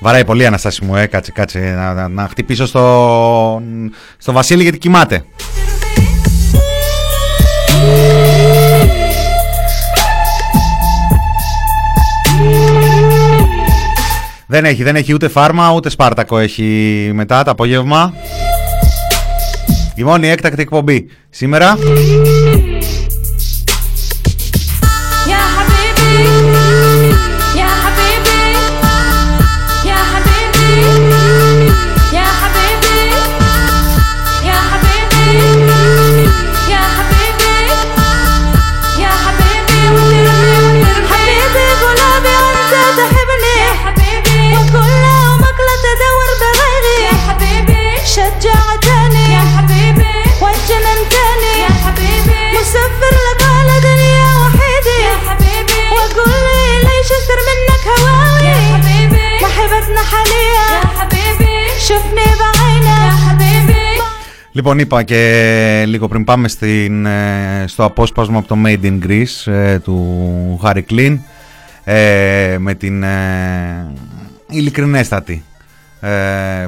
[0.00, 1.06] Βαράει πολύ Αναστάση μου, ε.
[1.06, 1.58] κάτσε, κάτσε
[2.10, 3.62] να, χτυπήσω στο,
[4.18, 5.24] στο Βασίλη γιατί κοιμάται.
[14.50, 18.14] Δεν έχει, δεν έχει ούτε φάρμα ούτε σπάρτακο έχει μετά το απόγευμα.
[19.94, 21.78] Η μόνη έκτακτη εκπομπή σήμερα.
[64.58, 69.52] Λοιπόν, είπα και λίγο πριν πάμε στην, ε, στο απόσπασμα από το Made in Greece
[69.52, 71.20] ε, του Harry Κλίν
[71.84, 73.92] ε, με την ε,
[74.48, 75.42] ειλικρινέστατη
[76.00, 76.08] ε,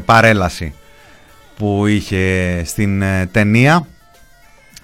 [0.04, 0.74] παρέλαση
[1.56, 3.86] που είχε στην ε, ταινία.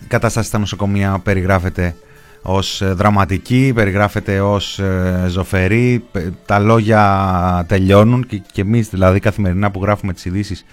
[0.03, 1.95] Η κατάσταση στα νοσοκομεία περιγράφεται
[2.43, 9.20] ως ε, δραματική, περιγράφεται ως ε, ζωφερή, πε- τα λόγια τελειώνουν και, και εμείς δηλαδή
[9.20, 10.64] καθημερινά που γράφουμε τις ειδήσεις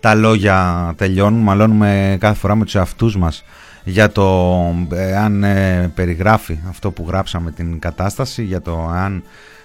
[0.00, 3.44] τα λόγια τελειώνουν, μαλώνουμε κάθε φορά με τους εαυτούς μας
[3.88, 4.50] για το
[4.92, 9.22] ε, αν ε, περιγράφει αυτό που γράψαμε την κατάσταση, για το αν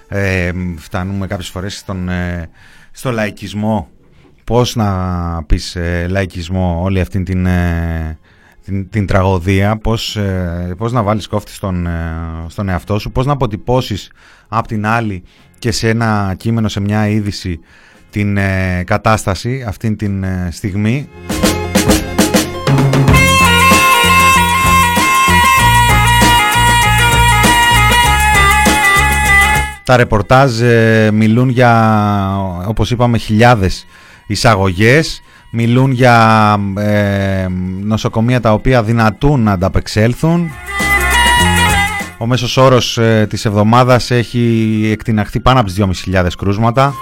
[0.07, 2.49] ε, φτάνουμε κάποιες φορές στον, ε,
[2.91, 3.89] στο λαϊκισμό,
[4.43, 8.17] πώς να πεις ε, λαϊκισμό όλη αυτή την, ε,
[8.63, 12.15] την, την τραγωδία, πώς, ε, πώς να βάλεις κόφτη στον, ε,
[12.47, 14.11] στον εαυτό σου, πώς να αποτυπώσεις
[14.47, 15.23] απ' την άλλη
[15.59, 17.59] και σε ένα κείμενο, σε μια είδηση
[18.11, 21.09] την ε, κατάσταση αυτήν την ε, στιγμή.
[29.83, 32.37] Τα ρεπορτάζ ε, μιλούν για,
[32.67, 33.85] όπως είπαμε, χιλιάδες
[34.27, 35.21] εισαγωγές.
[35.51, 37.47] Μιλούν για ε,
[37.83, 40.49] νοσοκομεία τα οποία δυνατούν να ανταπεξέλθουν.
[42.17, 46.93] Ο μέσος όρος ε, της εβδομάδας έχει εκτιναχθεί πάνω από τις 2.500 κρούσματα.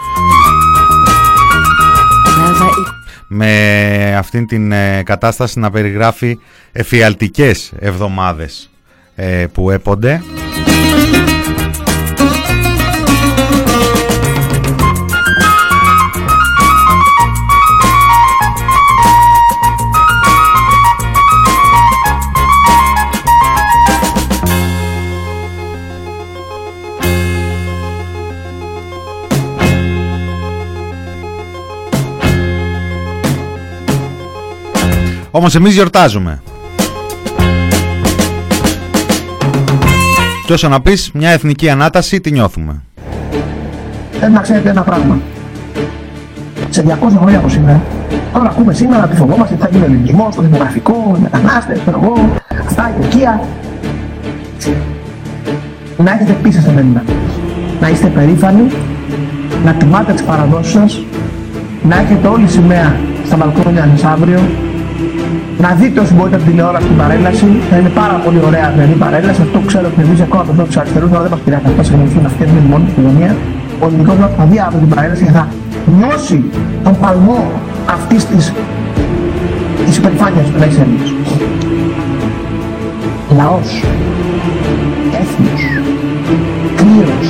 [3.28, 6.40] Με αυτήν την ε, κατάσταση να περιγράφει
[6.72, 8.70] εφιαλτικές εβδομάδες
[9.16, 10.22] ε, που έπονται.
[35.32, 36.42] Όμως εμείς γιορτάζουμε.
[40.46, 42.82] Και όσο να πεις, μια εθνική ανάταση τη νιώθουμε.
[44.20, 45.20] Θέλω να ξέρετε ένα πράγμα.
[46.70, 47.82] Σε 200 χρόνια από σήμερα,
[48.34, 52.00] τώρα ακούμε σήμερα ότι φοβόμαστε ότι θα γίνει ο ελληνισμός, το δημογραφικό, οι μετανάστες, ξέρω
[52.04, 52.34] εγώ,
[52.66, 53.42] αυτά, η Τουρκία.
[55.98, 57.04] Να έχετε πίσω σε μένα.
[57.82, 58.72] Να είστε περήφανοι,
[59.66, 61.04] να τιμάτε τις παραδόσεις σας,
[61.84, 64.40] να έχετε όλη σημαία στα μπαλκόνια μεσαύριο,
[65.64, 67.48] να δείτε όσοι μπορείτε από την τηλεόραση την παρέλαση.
[67.70, 69.40] Θα είναι πάρα πολύ ωραία αυτή η παρέλαση.
[69.48, 71.86] Αυτό ξέρω ότι εμείς ακόμα από τους αριστερούς, τώρα δεν μας πειράζει αυτός.
[71.88, 71.94] Σε
[72.26, 73.32] να φτιάχνουμε μόνη την κοινωνία.
[73.82, 75.44] Ο ελληνικός λαός θα δει από την παρέλαση και θα
[75.98, 76.38] νιώσει
[76.86, 77.40] τον παλμό
[77.96, 78.54] αυτής της
[79.86, 81.14] της υπερηφάνειας που λέει Έλληνες.
[83.38, 83.84] Λαός,
[85.22, 85.64] έθνος,
[86.76, 87.28] κλήρος,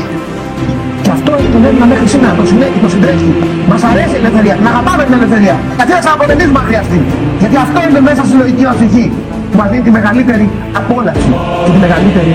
[1.10, 3.30] και αυτό έχει τον Έλληνα μέχρι σήμερα, το συνέχει, το συντρέχει.
[3.72, 5.56] Μας αρέσει η ελευθερία, να αγαπάμε την ελευθερία.
[5.78, 7.00] Γιατί να ξαναποτελήσουμε αν χρειαστεί.
[7.42, 9.06] Γιατί αυτό είναι μέσα στη λογική μας ψυχή
[9.50, 10.46] που μας δίνει τη μεγαλύτερη
[10.80, 11.32] απόλαυση
[11.64, 12.34] και τη μεγαλύτερη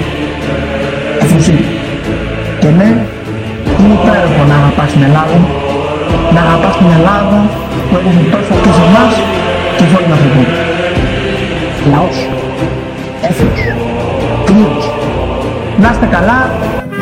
[1.25, 1.65] εφροσύνη.
[2.63, 2.89] Και ναι,
[3.81, 5.39] είναι υπέροχο να αγαπάς την Ελλάδα,
[6.35, 7.39] να αγαπάς την Ελλάδα
[7.89, 9.13] που έδωσε τόσο και σε εμάς
[9.77, 10.45] και σε όλη την Αφρική.
[11.93, 12.19] Λαός,
[13.29, 13.61] έθνος,
[14.47, 14.85] κλήρος.
[15.83, 16.39] Να είστε καλά,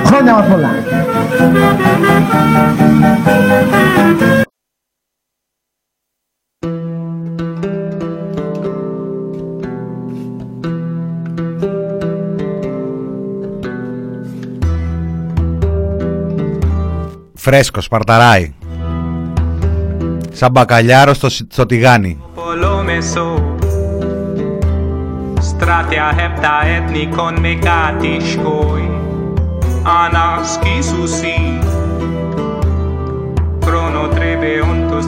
[0.05, 0.71] χρόνια μας πολλά.
[17.35, 18.55] Φρέσκο, σπαρταράει.
[20.33, 22.21] Σαν μπακαλιάρος στο, στο τηγάνι.
[25.51, 29.02] Stratia hepta ethnikon megatishkoi Anaski
[30.83, 31.59] susi
[33.61, 35.07] chrono trebeontos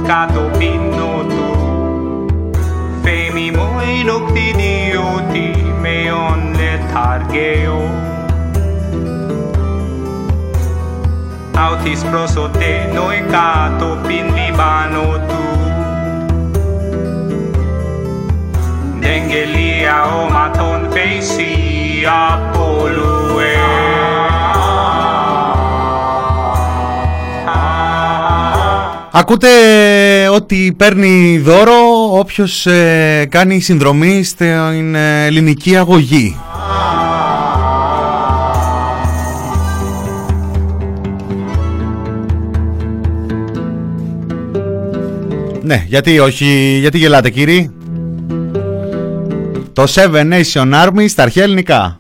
[0.59, 2.27] pinnoto
[3.03, 8.05] femimoi noctidioti meon letargeo
[11.55, 15.45] autis prosote noi cato pin libano tu.
[18.99, 23.94] Dengelia maton feisi apolue
[29.27, 29.49] Ακούτε
[30.29, 31.75] ότι παίρνει δώρο
[32.11, 36.37] όποιος ε, κάνει συνδρομή στην ε, ελληνική αγωγή.
[45.63, 47.71] Ναι, γιατί όχι, γιατί γελάτε κύριοι;
[49.73, 51.99] Το Seven Nation Army στα αρχαία ελληνικά.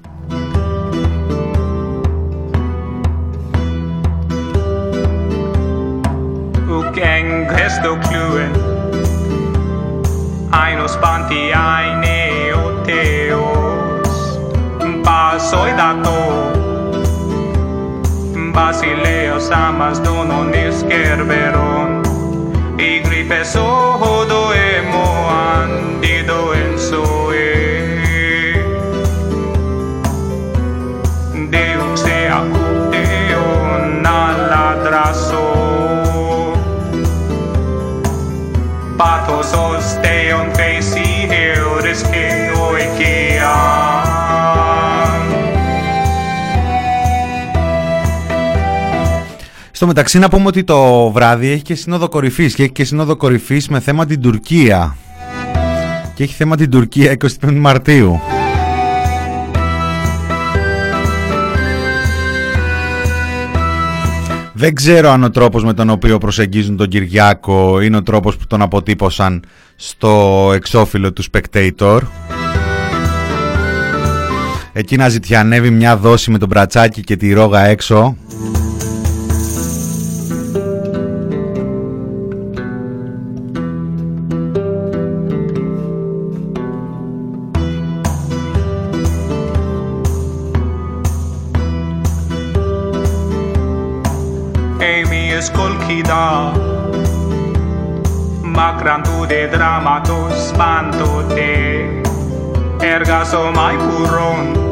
[49.96, 53.68] Μεταξύ να πούμε ότι το βράδυ έχει και σύνοδο κορυφής και έχει και σύνοδο κορυφής
[53.68, 54.96] με θέμα την Τουρκία.
[56.14, 58.20] Και έχει θέμα την Τουρκία 25 Μαρτίου.
[64.52, 68.46] Δεν ξέρω αν ο τρόπος με τον οποίο προσεγγίζουν τον Κυριάκο είναι ο τρόπος που
[68.46, 69.44] τον αποτύπωσαν
[69.76, 72.00] στο εξώφυλλο του Spectator.
[74.72, 78.16] Εκεί να ζητιανεύει μια δόση με τον μπρατσάκι και τη ρόγα έξω.
[99.44, 102.00] Macran tu de dramatos pantote
[102.80, 104.62] Ergaso mai puron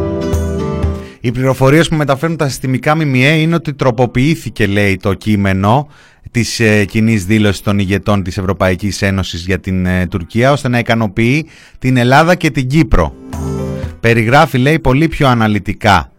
[1.21, 5.89] Οι πληροφορίες που μεταφέρουν τα συστημικά ΜΜΕ είναι ότι τροποποιήθηκε, λέει, το κείμενο
[6.31, 10.79] της ε, κοινή δήλωσης των ηγετών της Ευρωπαϊκής Ένωσης για την ε, Τουρκία, ώστε να
[10.79, 11.47] ικανοποιεί
[11.79, 13.15] την Ελλάδα και την Κύπρο.
[14.01, 16.12] Περιγράφει, λέει, πολύ πιο αναλυτικά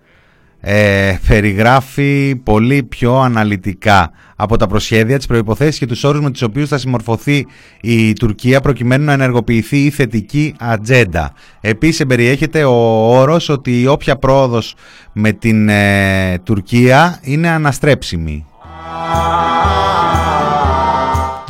[0.65, 6.41] ε, περιγράφει πολύ πιο αναλυτικά από τα προσχέδια, τις προϋποθέσεις και τους όρους με τους
[6.41, 7.45] οποίους θα συμμορφωθεί
[7.81, 11.33] η Τουρκία προκειμένου να ενεργοποιηθεί η θετική ατζέντα.
[11.61, 12.73] Επίσης περιέχεται ο
[13.19, 14.75] όρος ότι όποια πρόοδος
[15.13, 18.45] με την ε, Τουρκία είναι αναστρέψιμη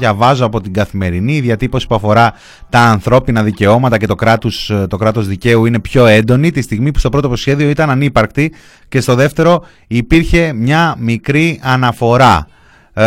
[0.03, 1.35] διαβάζω από την καθημερινή.
[1.35, 2.33] Η διατύπωση που αφορά
[2.69, 6.51] τα ανθρώπινα δικαιώματα και το κράτος, το κράτος δικαίου είναι πιο έντονη.
[6.51, 8.53] Τη στιγμή που στο πρώτο προσχέδιο ήταν ανύπαρκτη
[8.87, 12.47] και στο δεύτερο υπήρχε μια μικρή αναφορά.
[12.93, 13.03] Ε,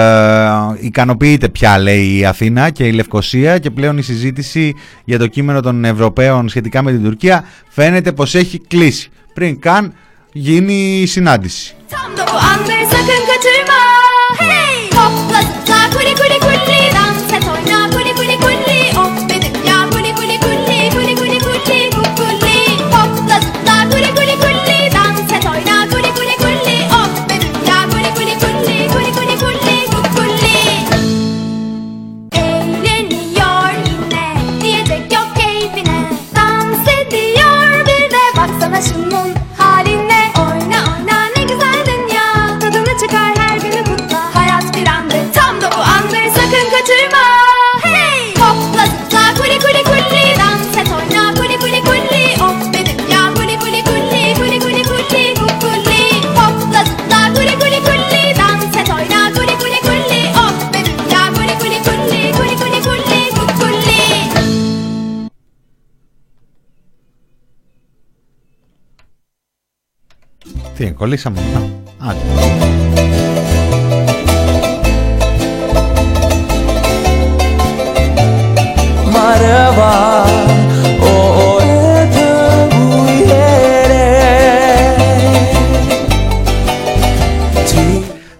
[0.80, 4.74] ικανοποιείται πια λέει η Αθήνα και η Λευκοσία και πλέον η συζήτηση
[5.04, 9.10] για το κείμενο των Ευρωπαίων σχετικά με την Τουρκία φαίνεται πως έχει κλείσει.
[9.34, 9.92] Πριν καν
[10.32, 11.74] γίνει η συνάντηση.
[70.76, 71.40] Τι, κολλήσαμε.
[71.98, 72.18] Άντε.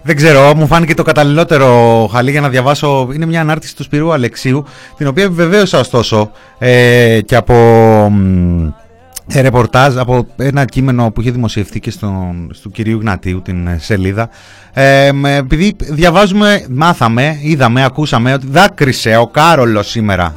[0.01, 3.09] Δεν ξέρω, μου φάνηκε το καταλληλότερο χαλί για να διαβάσω.
[3.13, 4.65] Είναι μια ανάρτηση του Σπυρού Αλεξίου,
[4.97, 8.86] την οποία επιβεβαίωσα ωστόσο ε, και από ε,
[9.33, 14.29] ρεπορτάζ από ένα κείμενο που είχε δημοσιευθεί και στον, στο κυρίου Γνατίου την ε, σελίδα.
[14.73, 20.33] Ε, επειδή διαβάζουμε, μάθαμε, είδαμε, ακούσαμε ότι δάκρυσε ο Κάρολος σήμερα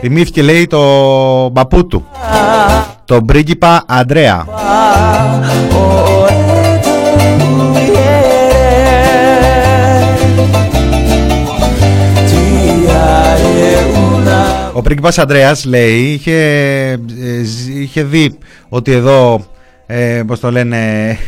[0.00, 0.80] Θυμήθηκε λέει το
[1.52, 2.06] παππού του
[3.04, 4.44] τον πρίγκιπα Αντρέα
[14.78, 17.44] Ο πρίγκιπας Ανδρέας λέει είχε, ε,
[17.80, 19.46] είχε δει ότι εδώ
[19.86, 20.78] ε, πώς το λένε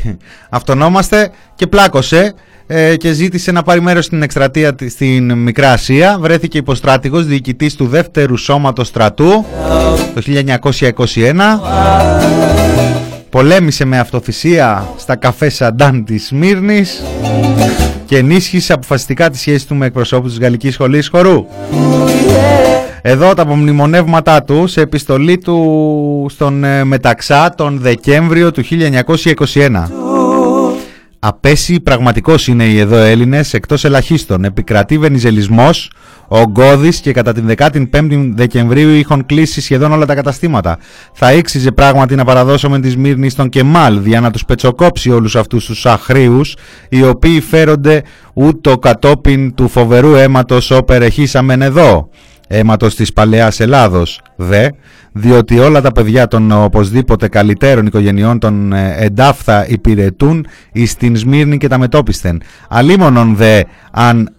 [0.51, 2.35] αυτονόμαστε και πλάκωσε
[2.67, 6.19] ε, και ζήτησε να πάρει μέρος στην εκστρατεία στην Μικρά Ασία.
[6.21, 9.45] Βρέθηκε υποστράτηγος διοικητής του δεύτερου σώματος στρατού
[10.15, 11.33] το 1921
[13.31, 17.03] πολέμησε με αυτοθυσία στα καφέ Σαντάν της Σμύρνης
[18.07, 21.47] και ενίσχυσε αποφασιστικά τη σχέση του με εκπροσώπους της Γαλλικής Σχολής Χορού
[23.03, 29.71] εδώ τα απομνημονεύματά του σε επιστολή του στον ε, Μεταξά τον Δεκέμβριο του 1921.
[31.23, 34.45] Απέσι πραγματικός είναι οι εδώ Έλληνες εκτός ελαχίστων.
[34.45, 35.91] Επικρατεί βενιζελισμός,
[36.29, 40.79] ογκώδης και κατά την 15η Δεκεμβρίου είχαν κλείσει σχεδόν όλα τα καταστήματα.
[41.13, 45.65] Θα ήξιζε πράγματι να παραδώσουμε τη Σμύρνη στον Κεμάλ για να τους πετσοκόψει όλους αυτούς
[45.65, 46.57] τους αχρίους
[46.89, 52.09] οι οποίοι φέρονται ούτω κατόπιν του φοβερού αίματος όπερεχήσαμεν εδώ
[52.53, 54.69] αίματος της παλαιάς Ελλάδος δε,
[55.13, 61.57] διότι όλα τα παιδιά των οπωσδήποτε καλύτερων οικογενειών των ε, εντάφθα υπηρετούν εις την Σμύρνη
[61.57, 62.43] και τα μετόπισθεν.
[62.69, 64.33] Αλίμονον δε αν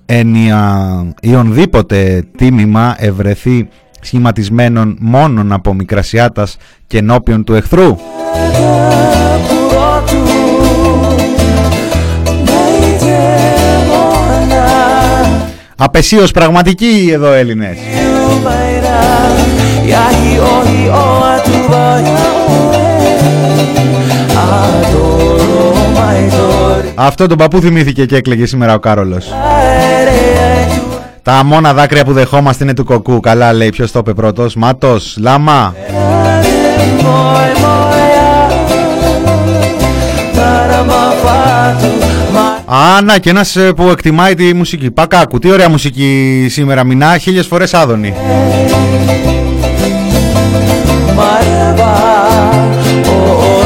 [1.22, 3.68] ιονδήποτε τίμημα ευρεθεί
[4.02, 6.58] σχηματισμένον μόνον από μικρασιάτας
[6.88, 7.98] και ενώπιον του εχθρού.
[15.84, 17.78] Απεσίως πραγματικοί εδώ Έλληνες.
[26.96, 29.34] Αυτό τον παππού θυμήθηκε και έκλαιγε σήμερα ο Κάρολος.
[31.24, 33.20] Τα μόνα δάκρυα που δεχόμαστε είναι του κοκκού.
[33.20, 34.56] Καλά λέει ποιος το είπε πρώτος.
[34.56, 35.76] Μάτος, λάμα.
[42.74, 44.92] Άνα και ένας ε, που εκτιμάει τη μουσική.
[44.92, 48.14] Πακάκου, τι ωραία μουσική σήμερα μηνά, χίλιες φορές άδωνη.
[53.04, 53.61] Oh, oh,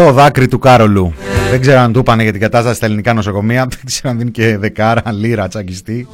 [0.00, 1.14] Το δάκρυ του Κάρολου.
[1.50, 3.66] Δεν ξέρω αν του είπανε για την κατάσταση στα ελληνικά νοσοκομεία.
[3.70, 6.08] Δεν ξέρω αν δίνει και δεκάρα λίρα τσακιστή.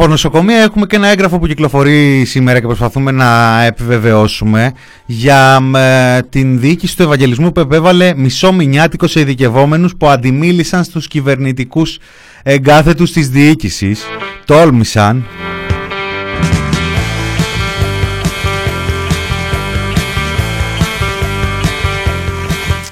[0.00, 4.72] Από νοσοκομεία έχουμε και ένα έγγραφο που κυκλοφορεί σήμερα και προσπαθούμε να επιβεβαιώσουμε
[5.06, 11.06] για ε, την διοίκηση του Ευαγγελισμού που επέβαλε μισό μηνιάτικο σε ειδικευόμενους που αντιμίλησαν στους
[11.06, 11.98] κυβερνητικούς
[12.42, 14.02] εγκάθετους της διοίκησης.
[14.44, 15.26] Τόλμησαν.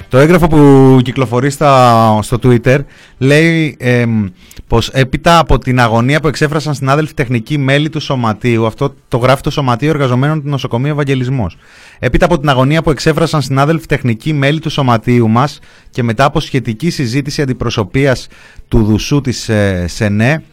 [0.09, 2.77] Το έγγραφο που κυκλοφορεί στο Twitter
[3.17, 4.05] λέει ε,
[4.69, 9.41] πως έπειτα από την αγωνία που εξέφρασαν συνάδελφοι τεχνικοί μέλη του Σωματείου, αυτό το γράφει
[9.41, 11.57] το Σωματείο Εργαζομένων του Νοσοκομείου Ευαγγελισμός,
[11.99, 15.59] έπειτα από την αγωνία που εξέφρασαν συνάδελφοι τεχνικοί μέλη του Σωματείου μας
[15.89, 18.27] και μετά από σχετική συζήτηση αντιπροσωπείας
[18.67, 20.43] του Δουσού της ε, ΣΕΝΕ,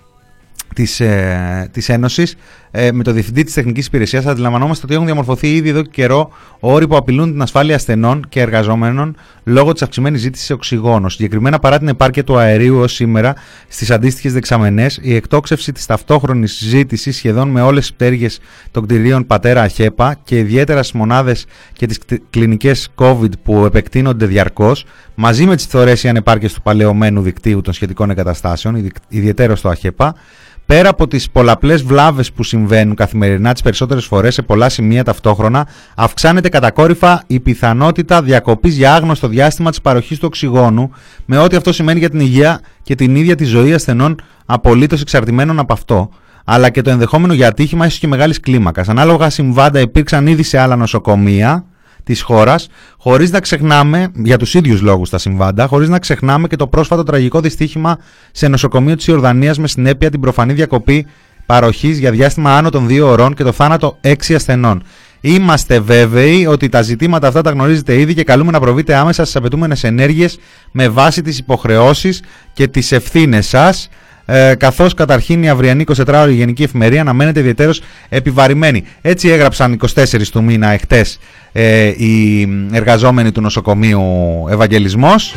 [0.77, 2.37] της, ε, της Ένωσης
[2.71, 6.31] ε, με το Διευθυντή της Τεχνικής Υπηρεσίας αντιλαμβανόμαστε ότι έχουν διαμορφωθεί ήδη εδώ και καιρό
[6.61, 11.09] όροι που απειλούν την ασφάλεια ασθενών και εργαζόμενων λόγω της αυξημένης ζήτησης οξυγόνου.
[11.11, 13.35] Συγκεκριμένα παρά την επάρκεια του αερίου ως σήμερα
[13.69, 18.39] στις αντίστοιχες δεξαμενές, η εκτόξευση της ταυτόχρονης ζήτησης σχεδόν με όλες τις πτέρυγες
[18.71, 21.99] των κτηρίων πατέρα Αχέπα και ιδιαίτερα στις μονάδες και τις
[22.31, 27.73] κλινικές COVID που επεκτείνονται διαρκώς, μαζί με τις θωρές ή ανεπάρκειες του παλαιωμένου δικτύου των
[27.73, 30.15] σχετικών εγκαταστάσεων, ιδιαίτερα στο ΑΧΕΠΑ,
[30.67, 35.67] Πέρα από τις πολλαπλές βλάβες που συμβαίνουν καθημερινά τις περισσότερες φορές σε πολλά σημεία ταυτόχρονα,
[35.97, 40.91] αυξάνεται κατακόρυφα η πιθανότητα διακοπής για άγνωστο διάστημα της παροχής του οξυγόνου,
[41.25, 45.59] με ό,τι αυτό σημαίνει για την υγεία και την ίδια τη ζωή ασθενών απολύτως εξαρτημένων
[45.59, 46.09] από αυτό,
[46.45, 48.89] αλλά και το ενδεχόμενο για ατύχημα ίσως και μεγάλης κλίμακας.
[48.89, 51.65] Ανάλογα συμβάντα υπήρξαν ήδη σε άλλα νοσοκομεία,
[52.07, 56.57] της χώρας, χωρίς να ξεχνάμε, για τους ίδιους λόγους τα συμβάντα, χωρίς να ξεχνάμε και
[56.57, 57.99] το πρόσφατο τραγικό δυστύχημα
[58.33, 61.07] σε νοσοκομείο της Ιορδανίας με συνέπεια την προφανή διακοπή
[61.47, 64.83] παροχής για διάστημα άνω των δύο ωρών και το θάνατο έξι ασθενών.
[65.21, 69.37] Είμαστε βέβαιοι ότι τα ζητήματα αυτά τα γνωρίζετε ήδη και καλούμε να προβείτε άμεσα στις
[69.37, 70.39] απαιτούμενες ενέργειες
[70.71, 73.89] με βάση τις υποχρεώσεις και τις ευθύνες σας
[74.27, 78.85] ε, καθώς καταρχήν η αυριανή 24ωρη Γενική Εφημερία αναμένεται ιδιαίτερως επιβαρημένη.
[79.01, 81.19] Έτσι έγραψαν 24 του μήνα εχθές
[81.53, 84.03] ε, οι εργαζόμενοι του νοσοκομείου
[84.51, 85.35] Ευαγγελισμός.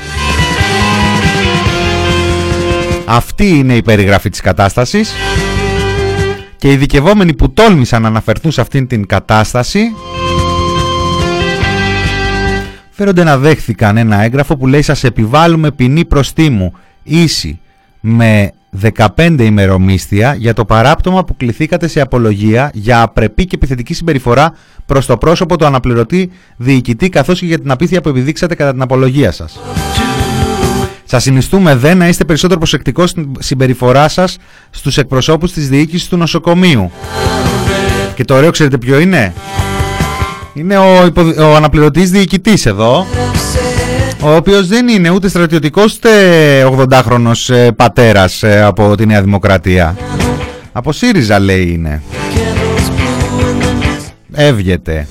[3.05, 5.13] Αυτή είναι η περιγραφή της κατάστασης
[6.57, 9.81] και οι ειδικευόμενοι που τόλμησαν να αναφερθούν σε αυτήν την κατάσταση
[12.89, 16.73] φέρονται να δέχθηκαν ένα έγγραφο που λέει σας επιβάλλουμε ποινή προστίμου
[17.03, 17.59] ίση
[17.99, 18.51] με
[19.15, 24.53] 15 ημερομίσθια για το παράπτωμα που κληθήκατε σε απολογία για απρεπή και επιθετική συμπεριφορά
[24.85, 28.81] προς το πρόσωπο του αναπληρωτή διοικητή καθώς και για την απίθεια που επιδείξατε κατά την
[28.81, 29.59] απολογία σας.
[31.03, 34.37] Σας συνιστούμε δε να είστε περισσότερο προσεκτικό στην συμπεριφορά σας
[34.69, 36.91] στους εκπροσώπους της διοίκησης του νοσοκομείου.
[38.15, 39.33] Και το ωραίο, ξέρετε ποιο είναι;
[40.53, 41.21] Είναι ο, υπο...
[41.21, 43.05] ο αναπληρωτής διοικητής εδώ
[44.21, 46.09] ο οποίος δεν είναι ούτε στρατιωτικός ούτε
[46.65, 49.97] 80χρονος ε, πατέρας ε, από τη Νέα Δημοκρατία.
[50.71, 52.01] Από ΣΥΡΙΖΑ λέει είναι.
[54.33, 55.07] Έβγεται.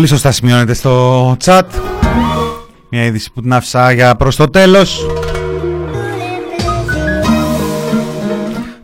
[0.00, 1.62] Πολύ σωστά σημειώνεται στο chat.
[2.90, 5.06] Μια είδηση που την άφησα για προς το τέλος.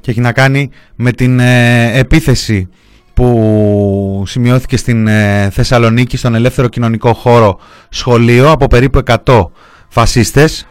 [0.01, 2.69] Και έχει να κάνει με την ε, επίθεση
[3.14, 7.59] που σημειώθηκε στην ε, Θεσσαλονίκη στον ελεύθερο κοινωνικό χώρο
[7.89, 9.47] σχολείο από περίπου 100
[9.89, 10.67] φασίστες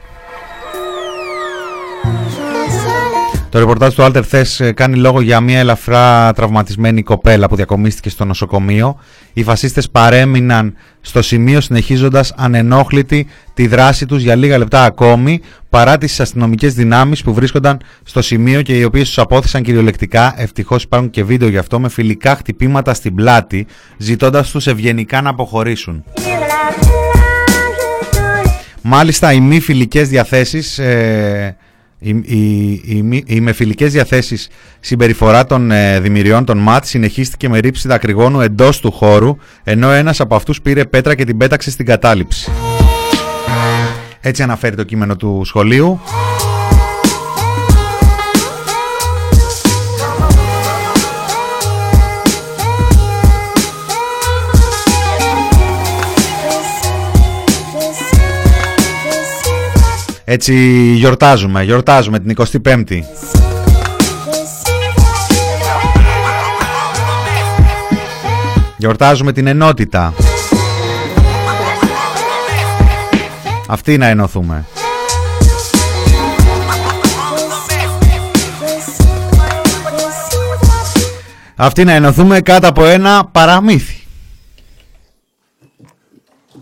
[3.56, 8.26] Το ρεπορτάζ του Alter Θες κάνει λόγο για μια ελαφρά τραυματισμένη κοπέλα που διακομίστηκε στο
[8.26, 9.00] νοσοκομείο.
[9.34, 15.98] Οι φασίστες παρέμειναν στο σημείο συνεχίζοντας ανενόχλητη τη δράση τους για λίγα λεπτά ακόμη παρά
[15.98, 20.34] τις αστυνομικές δυνάμεις που βρίσκονταν στο σημείο και οι οποίες τους απόθεσαν κυριολεκτικά.
[20.38, 25.30] Ευτυχώς υπάρχουν και βίντεο γι' αυτό με φιλικά χτυπήματα στην πλάτη ζητώντας τους ευγενικά να
[25.30, 26.04] αποχωρήσουν.
[28.82, 31.58] Μάλιστα οι μη φιλικές διαθέσεις ε,
[32.00, 34.48] η, η, η, η με φιλικές διαθέσεις
[34.80, 40.20] συμπεριφορά των ε, δημιουργών των ΜΑΤ συνεχίστηκε με ρήψη δακρυγόνου εντός του χώρου, ενώ ένας
[40.20, 42.52] από αυτούς πήρε πέτρα και την πέταξε στην κατάληψη.
[44.22, 46.00] Έτσι αναφέρει το κείμενο του σχολείου.
[60.36, 60.54] Έτσι
[60.96, 63.00] γιορτάζουμε, γιορτάζουμε την 25η.
[68.78, 70.14] Γιορτάζουμε την ενότητα.
[73.68, 74.66] Αυτή να ενωθούμε.
[81.56, 84.05] Αυτή να ενωθούμε κάτω από ένα παραμύθι.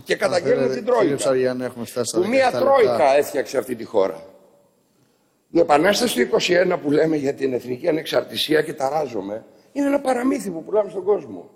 [0.04, 1.30] Και καταγγέλνουν την Τρόικα.
[2.12, 4.24] Που μία Τρόικα έφτιαξε αυτή τη χώρα.
[5.50, 10.50] Η Επανάσταση του 21 που λέμε για την εθνική ανεξαρτησία και ταράζομαι είναι ένα παραμύθι
[10.50, 11.50] που πουλάμε στον κόσμο.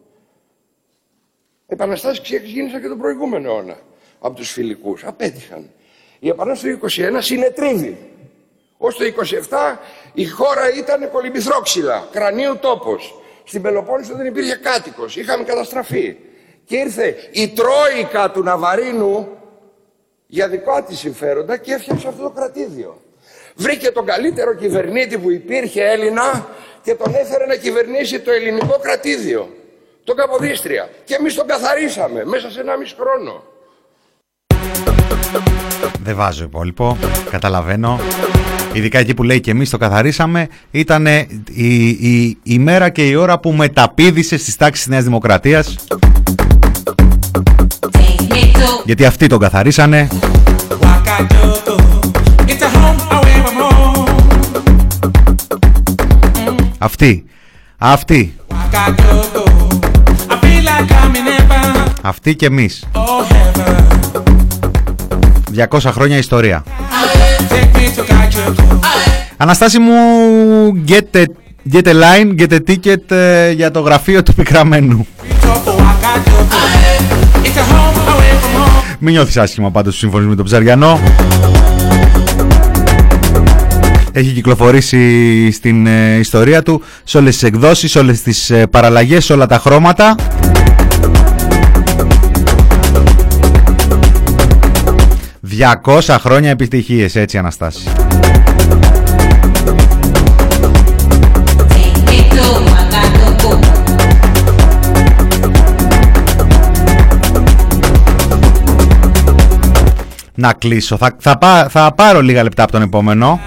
[1.62, 3.78] Οι Επαναστάσεις ξεκίνησαν και τον προηγούμενο αιώνα
[4.18, 5.05] από τους φιλικούς.
[5.05, 5.70] Απέτυχαν.
[6.18, 7.96] Η Επανάσταση του 21 συνετρίβει.
[8.76, 9.76] Ως το 27
[10.14, 13.20] η χώρα ήταν κολυμπηθρόξυλα, κρανίου τόπος.
[13.44, 16.16] Στην Πελοπόννησο δεν υπήρχε κάτοικος, είχαμε καταστραφεί.
[16.69, 19.29] Και ήρθε η τρόικα του Ναβαρίνου
[20.27, 23.01] για δικά της συμφέροντα και έφτιαξε αυτό το κρατήδιο.
[23.55, 26.47] Βρήκε τον καλύτερο κυβερνήτη που υπήρχε Έλληνα
[26.83, 29.49] και τον έφερε να κυβερνήσει το ελληνικό κρατήδιο.
[30.05, 30.89] Τον Καποδίστρια.
[31.05, 33.43] Και εμείς τον καθαρίσαμε μέσα σε ένα μισό χρόνο.
[36.03, 36.97] Δεν βάζω υπόλοιπο,
[37.31, 38.01] καταλαβαίνω.
[38.73, 43.14] Ειδικά εκεί που λέει και εμείς το καθαρίσαμε, ήταν η, η, η μέρα και η
[43.14, 45.77] ώρα που μεταπίδησε στις τάξεις της Νέας Δημοκρατίας.
[48.84, 50.09] Γιατί αυτοί τον καθαρίσανε.
[56.78, 57.24] Αυτοί.
[57.78, 58.34] Αυτοί.
[62.03, 62.84] Αυτοί και εμείς.
[65.70, 66.64] 200 χρόνια ιστορία.
[69.36, 69.95] Αναστάση μου,
[70.89, 71.24] get a,
[71.72, 75.07] get a line, get a ticket ε, για το γραφείο του πικραμένου.
[78.98, 81.00] Μην νιώθεις άσχημα πάντως που συμφωνείς με τον Ψαριανό.
[84.12, 89.24] Έχει κυκλοφορήσει στην ε, ιστορία του σε όλες τις εκδόσεις, σε όλες τις ε, παραλλαγές,
[89.24, 90.14] σε όλα τα χρώματα.
[95.84, 97.88] «200 χρόνια επιτυχίες», έτσι Αναστάση.
[110.39, 110.97] Να κλείσω.
[110.97, 113.41] Θα, θα, θα πάρω λίγα λεπτά από τον επόμενο.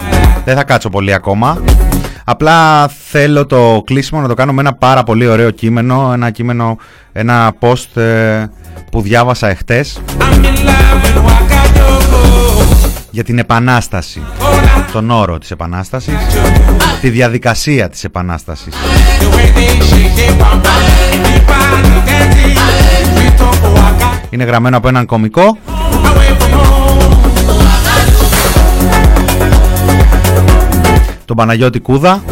[0.46, 1.64] Δεν θα κάτσω πολύ ακόμα.
[2.24, 6.12] Απλά θέλω το κλείσιμο να το κάνω με ένα πάρα πολύ ωραίο κείμενο.
[6.14, 6.78] Ένα κείμενο,
[7.12, 8.46] ένα post ε,
[8.92, 10.02] που διάβασα εχθές
[13.12, 14.22] για την Επανάσταση.
[14.92, 16.16] Τον όρο της Επανάστασης.
[17.02, 18.74] Τη διαδικασία της Επανάστασης.
[24.30, 25.58] Είναι γραμμένο από έναν κομικό
[31.26, 32.24] τον Παναγιώτη Κούδα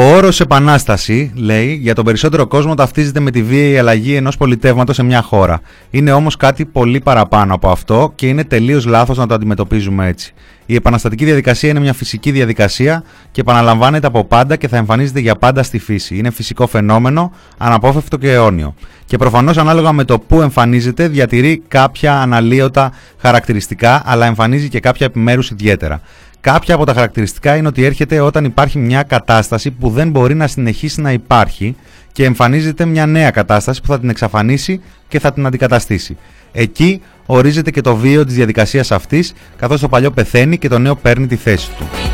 [0.00, 4.14] Ο όρος ως επανάσταση, λέει, για τον περισσότερο κόσμο ταυτίζεται με τη βία η αλλαγή
[4.14, 5.60] ενός πολιτεύματος σε μια χώρα.
[5.90, 10.32] Είναι όμως κάτι πολύ παραπάνω από αυτό και είναι τελείως λάθος να το αντιμετωπίζουμε έτσι.
[10.66, 15.36] Η επαναστατική διαδικασία είναι μια φυσική διαδικασία και επαναλαμβάνεται από πάντα και θα εμφανίζεται για
[15.36, 16.16] πάντα στη φύση.
[16.16, 18.74] Είναι φυσικό φαινόμενο, αναπόφευκτο και αιώνιο.
[19.04, 25.06] Και προφανώς ανάλογα με το που εμφανίζεται διατηρεί κάποια αναλύωτα χαρακτηριστικά αλλά εμφανίζει και κάποια
[25.06, 26.00] επιμέρους ιδιαίτερα.
[26.40, 30.46] Κάποια από τα χαρακτηριστικά είναι ότι έρχεται όταν υπάρχει μια κατάσταση που δεν μπορεί να
[30.46, 31.76] συνεχίσει να υπάρχει
[32.12, 36.16] και εμφανίζεται μια νέα κατάσταση που θα την εξαφανίσει και θα την αντικαταστήσει.
[36.52, 40.96] Εκεί ορίζεται και το βίο της διαδικασίας αυτής, καθώς το παλιό πεθαίνει και το νέο
[40.96, 42.09] παίρνει τη θέση του.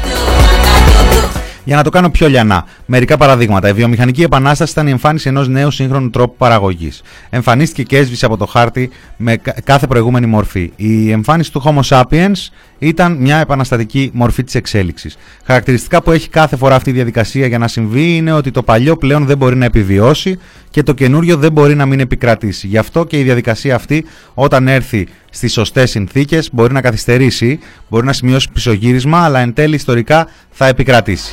[1.66, 3.68] Για να το κάνω πιο λιανά, μερικά παραδείγματα.
[3.68, 7.02] Η βιομηχανική επανάσταση ήταν η εμφάνιση ενός νέου σύγχρονου τρόπου παραγωγής.
[7.30, 10.72] Εμφανίστηκε και έσβησε από το χάρτη με κάθε προηγούμενη μορφή.
[10.76, 15.16] Η εμφάνιση του Homo sapiens ήταν μια επαναστατική μορφή της εξέλιξης.
[15.44, 18.96] Χαρακτηριστικά που έχει κάθε φορά αυτή η διαδικασία για να συμβεί είναι ότι το παλιό
[18.96, 20.38] πλέον δεν μπορεί να επιβιώσει
[20.70, 22.66] και το καινούριο δεν μπορεί να μην επικρατήσει.
[22.66, 24.04] Γι' αυτό και η διαδικασία αυτή,
[24.34, 27.58] όταν έρθει στις σωστές συνθήκες, μπορεί να καθυστερήσει,
[27.88, 31.32] μπορεί να σημειώσει πισωγύρισμα, αλλά εν τέλει ιστορικά θα επικρατήσει.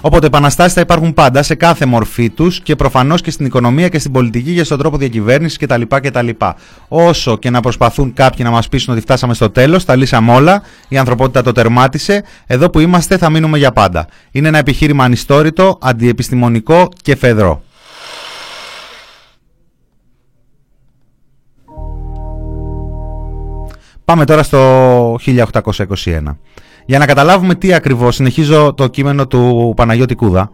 [0.00, 3.98] Οπότε επαναστάσεις θα υπάρχουν πάντα σε κάθε μορφή τους και προφανώς και στην οικονομία και
[3.98, 5.82] στην πολιτική και στον τρόπο διακυβέρνησης κτλ.
[5.88, 6.28] κτλ.
[6.88, 10.62] Όσο και να προσπαθούν κάποιοι να μας πείσουν ότι φτάσαμε στο τέλος, τα λύσαμε όλα,
[10.88, 14.06] η ανθρωπότητα το τερμάτισε, εδώ που είμαστε θα μείνουμε για πάντα.
[14.30, 17.62] Είναι ένα επιχείρημα ανιστόρητο, αντιεπιστημονικό και φεδρό.
[24.04, 26.36] Πάμε τώρα στο 1821.
[26.86, 30.50] Για να καταλάβουμε τι ακριβώς, συνεχίζω το κείμενο του Παναγιώτη Κούδα,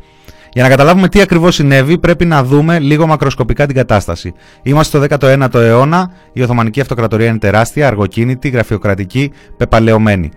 [0.52, 4.34] για να καταλάβουμε τι ακριβώς συνέβη πρέπει να δούμε λίγο μακροσκοπικά την κατάσταση.
[4.62, 10.30] Είμαστε στο 19ο αιώνα, η Οθωμανική Αυτοκρατορία είναι τεράστια, αργοκίνητη, γραφειοκρατική, πεπαλαιωμένη.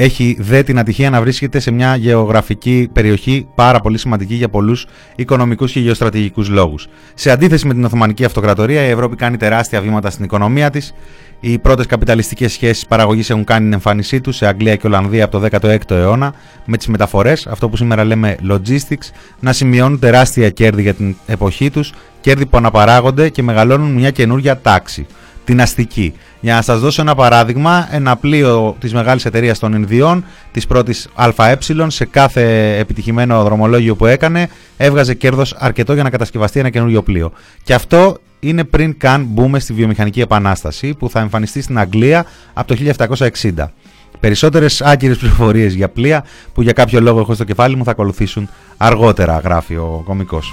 [0.00, 4.86] Έχει δε την ατυχία να βρίσκεται σε μια γεωγραφική περιοχή πάρα πολύ σημαντική για πολλούς
[5.16, 6.86] οικονομικούς και γεωστρατηγικούς λόγους.
[7.14, 10.94] Σε αντίθεση με την Οθωμανική Αυτοκρατορία, η Ευρώπη κάνει τεράστια βήματα στην οικονομία της,
[11.40, 15.38] οι πρώτες καπιταλιστικές σχέσεις παραγωγής έχουν κάνει την εμφάνισή τους σε Αγγλία και Ολλανδία από
[15.38, 16.34] το 16ο αιώνα,
[16.64, 21.70] με τις μεταφορές, αυτό που σήμερα λέμε logistics, να σημειώνουν τεράστια κέρδη για την εποχή
[21.70, 25.06] τους, κέρδη που αναπαράγονται και μεγαλώνουν μια καινούργια τάξη,
[25.48, 26.12] την αστική.
[26.40, 31.08] Για να σας δώσω ένα παράδειγμα, ένα πλοίο της μεγάλης εταιρείας των Ινδιών, της πρώτης
[31.14, 37.02] ΑΕ, σε κάθε επιτυχημένο δρομολόγιο που έκανε, έβγαζε κέρδος αρκετό για να κατασκευαστεί ένα καινούριο
[37.02, 37.32] πλοίο.
[37.62, 42.74] Και αυτό είναι πριν καν μπούμε στη βιομηχανική επανάσταση που θα εμφανιστεί στην Αγγλία από
[42.74, 42.94] το
[43.54, 43.72] 1760.
[44.20, 46.24] Περισσότερες άκυρες πληροφορίες για πλοία
[46.54, 50.52] που για κάποιο λόγο έχω στο κεφάλι μου θα ακολουθήσουν αργότερα, γράφει ο κομικός.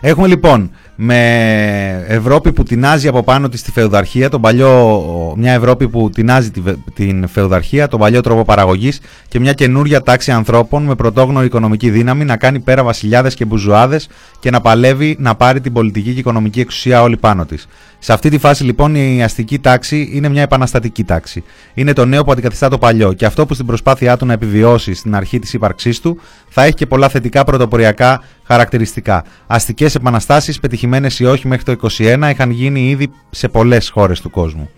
[0.00, 5.88] Έχουμε λοιπόν με Ευρώπη που τεινάζει από πάνω της τη φεουδαρχία, τον παλιό, μια Ευρώπη
[5.88, 6.50] που τεινάζει
[6.94, 12.24] την φεουδαρχία, τον παλιό τρόπο παραγωγής και μια καινούρια τάξη ανθρώπων με πρωτόγνωρη οικονομική δύναμη
[12.24, 14.08] να κάνει πέρα βασιλιάδες και μπουζουάδες
[14.40, 17.68] και να παλεύει να πάρει την πολιτική και οικονομική εξουσία όλη πάνω της.
[17.98, 21.44] Σε αυτή τη φάση λοιπόν η αστική τάξη είναι μια επαναστατική τάξη.
[21.74, 24.94] Είναι το νέο που αντικαθιστά το παλιό και αυτό που στην προσπάθειά του να επιβιώσει
[24.94, 29.24] στην αρχή της ύπαρξής του θα έχει και πολλά θετικά πρωτοποριακά χαρακτηριστικά.
[29.46, 34.30] Αστικές επαναστάσεις, πετυχημένες ή όχι μέχρι το 2021, είχαν γίνει ήδη σε πολλές χώρες του
[34.30, 34.70] κόσμου.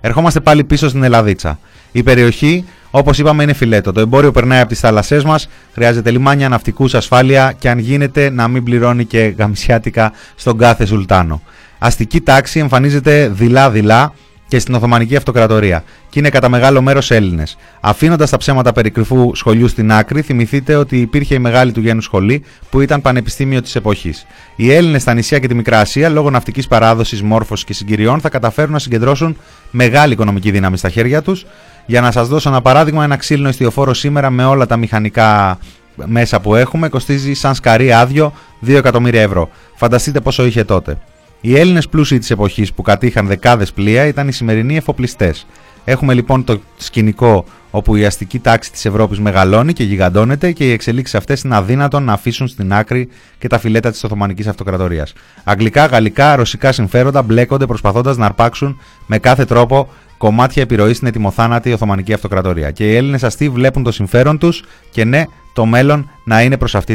[0.00, 1.58] Ερχόμαστε πάλι πίσω στην Ελλαδίτσα.
[1.92, 3.92] Η περιοχή, όπως είπαμε, είναι φιλέτο.
[3.92, 8.48] Το εμπόριο περνάει από τις θάλασσές μας, χρειάζεται λιμάνια, ναυτικούς, ασφάλεια και αν γίνεται να
[8.48, 11.42] μην πληρώνει και γαμισιάτικα στον κάθε Σουλτάνο
[11.80, 14.12] αστική τάξη εμφανίζεται δειλά-δειλά
[14.50, 17.56] και στην Οθωμανική Αυτοκρατορία και είναι κατά μεγάλο μέρος Έλληνες.
[17.80, 22.04] Αφήνοντας τα ψέματα περί κρυφού σχολείου στην άκρη, θυμηθείτε ότι υπήρχε η μεγάλη του γένους
[22.04, 24.26] σχολή που ήταν πανεπιστήμιο της εποχής.
[24.56, 28.28] Οι Έλληνες στα νησιά και τη Μικρά Ασία, λόγω ναυτικής παράδοσης, μόρφωσης και συγκυριών, θα
[28.28, 29.36] καταφέρουν να συγκεντρώσουν
[29.70, 31.46] μεγάλη οικονομική δύναμη στα χέρια τους.
[31.86, 35.58] Για να σας δώσω ένα παράδειγμα, ένα ξύλινο ιστιοφόρο σήμερα με όλα τα μηχανικά
[36.04, 38.32] μέσα που έχουμε κοστίζει σαν σκαρί άδειο
[38.66, 39.48] 2 εκατομμύρια ευρώ.
[39.74, 40.98] Φανταστείτε πόσο είχε τότε.
[41.40, 45.46] Οι Έλληνες πλούσιοι της εποχής που κατήχαν δεκάδες πλοία ήταν οι σημερινοί εφοπλιστές.
[45.84, 50.72] Έχουμε λοιπόν το σκηνικό όπου η αστική τάξη της Ευρώπης μεγαλώνει και γιγαντώνεται και οι
[50.72, 55.12] εξελίξεις αυτές είναι αδύνατον να αφήσουν στην άκρη και τα φιλέτα της Οθωμανικής Αυτοκρατορίας.
[55.44, 59.88] Αγγλικά, γαλλικά, ρωσικά συμφέροντα μπλέκονται προσπαθώντας να αρπάξουν με κάθε τρόπο
[60.18, 62.70] κομμάτια επιρροής στην ετοιμοθάνατη Οθωμανική Αυτοκρατορία.
[62.70, 66.74] Και οι Έλληνες αστεί βλέπουν το συμφέρον τους και ναι, το μέλλον να είναι προς
[66.74, 66.94] αυτή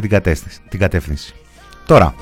[0.69, 1.33] την κατεύθυνση.
[1.85, 2.13] Τώρα,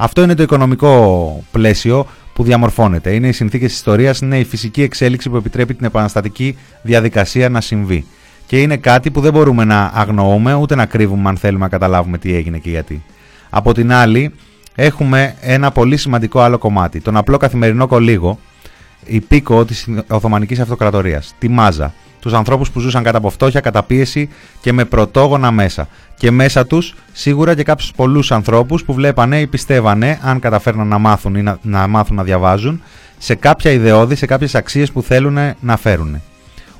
[0.00, 3.14] αυτό είναι το οικονομικό πλαίσιο που διαμορφώνεται.
[3.14, 7.60] Είναι οι συνθήκες τη ιστορίας, είναι η φυσική εξέλιξη που επιτρέπει την επαναστατική διαδικασία να
[7.60, 8.06] συμβεί.
[8.46, 12.18] Και είναι κάτι που δεν μπορούμε να αγνοούμε ούτε να κρύβουμε αν θέλουμε να καταλάβουμε
[12.18, 13.02] τι έγινε και γιατί.
[13.50, 14.34] Από την άλλη,
[14.74, 17.00] έχουμε ένα πολύ σημαντικό άλλο κομμάτι.
[17.00, 18.38] Τον απλό καθημερινό κολύγο,
[19.04, 21.94] η πίκο της Οθωμανικής Αυτοκρατορίας, τη Μάζα.
[22.20, 24.28] Τους ανθρώπους που ζούσαν κατά από φτώχεια, κατά πίεση
[24.60, 25.88] και με πρωτόγωνα μέσα.
[26.16, 30.98] Και μέσα τους σίγουρα και κάποιους πολλούς ανθρώπους που βλέπανε ή πιστεύανε, αν καταφέρναν να
[30.98, 32.82] μάθουν ή να, να μάθουν να διαβάζουν,
[33.18, 36.22] σε κάποια ιδεώδη, σε κάποιες αξίες που θέλουν να φέρουν.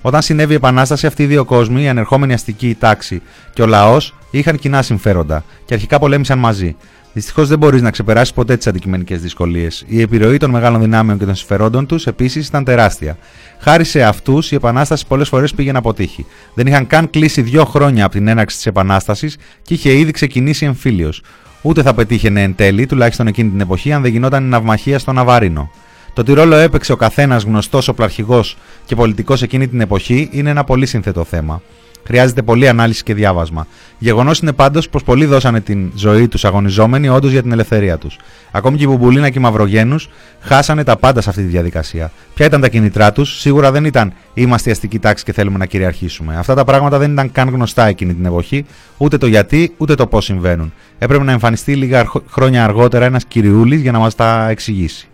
[0.03, 3.23] Όταν συνέβη η Επανάσταση, αυτοί οι δύο κόσμοι, η ανερχόμενη αστική τάξη
[3.53, 6.77] και ο λαός, είχαν κοινά συμφέροντα και αρχικά πολέμησαν μαζί.
[7.19, 9.85] Δυστυχώς δεν μπορείς να ξεπεράσεις ποτέ τις αντικειμενικές δυσκολίες.
[9.87, 13.19] Η επιρροή των μεγάλων δυνάμεων και των συμφερόντων τους επίσης ήταν τεράστια.
[13.59, 16.27] Χάρη σε αυτούς, η Επανάσταση πολλές φορές πήγε να αποτύχει.
[16.55, 20.65] Δεν είχαν καν κλείσει δύο χρόνια από την έναρξη της Επανάστασης και είχε ήδη ξεκινήσει
[20.65, 21.23] εμφύλιος.
[21.63, 25.13] Ούτε θα πετύχαινε εν τέλει, τουλάχιστον εκείνη την εποχή, αν δεν γινόταν η ναυμαχία στο
[25.13, 25.71] Ναβαρίνο.
[26.13, 30.65] Το τι ρόλο έπαιξε ο καθένας γνωστός οπλαρχηγός και πολιτικός εκείνη την εποχή είναι ένα
[30.65, 31.63] πολύ σύνθετο θέμα.
[32.09, 33.67] Χρειάζεται πολλή ανάλυση και διάβασμα.
[33.99, 38.17] Γεγονός είναι πάντως πως πολλοί δώσανε την ζωή τους αγωνιζόμενοι όντως για την ελευθερία τους.
[38.51, 40.09] Ακόμη και οι Μπουμπουλίνα και οι Μαυρογένους
[40.41, 42.11] χάσανε τα πάντα σε αυτή τη διαδικασία.
[42.35, 45.67] Ποια ήταν τα κινητρά τους, σίγουρα δεν ήταν είμαστε η αστική τάξη και θέλουμε να
[45.67, 46.37] κυριαρχήσουμε.
[46.37, 48.65] Αυτά τα πράγματα δεν ήταν καν γνωστά εκείνη την εποχή,
[48.97, 50.73] ούτε το γιατί, ούτε το πώς συμβαίνουν.
[50.99, 55.09] Έπρεπε να εμφανιστεί λίγα χρόνια αργότερα ένας κυριούλης για να μας τα εξηγήσει.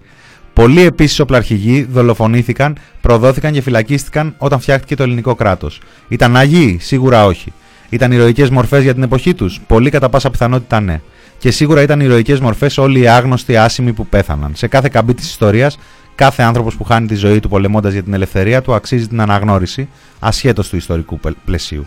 [0.54, 5.80] Πολλοί επίσης οπλαρχηγοί δολοφονήθηκαν, προδόθηκαν και φυλακίστηκαν όταν φτιάχτηκε το ελληνικό κράτος.
[6.08, 7.52] Ήταν άγιοι, σίγουρα όχι.
[7.88, 11.00] Ήταν ηρωικές μορφές για την εποχή τους, πολύ κατά πάσα πιθανότητα ναι.
[11.38, 14.52] Και σίγουρα ήταν ηρωικές μορφές όλοι οι άγνωστοι άσημοι που πέθαναν.
[14.54, 15.78] Σε κάθε καμπή της ιστορίας,
[16.14, 19.88] κάθε άνθρωπος που χάνει τη ζωή του πολεμώντας για την ελευθερία του αξίζει την αναγνώριση,
[20.18, 21.86] ασχέτως του ιστορικού πλαισίου.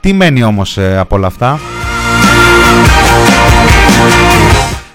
[0.00, 1.60] Τι μένει όμως ε, από όλα αυτά;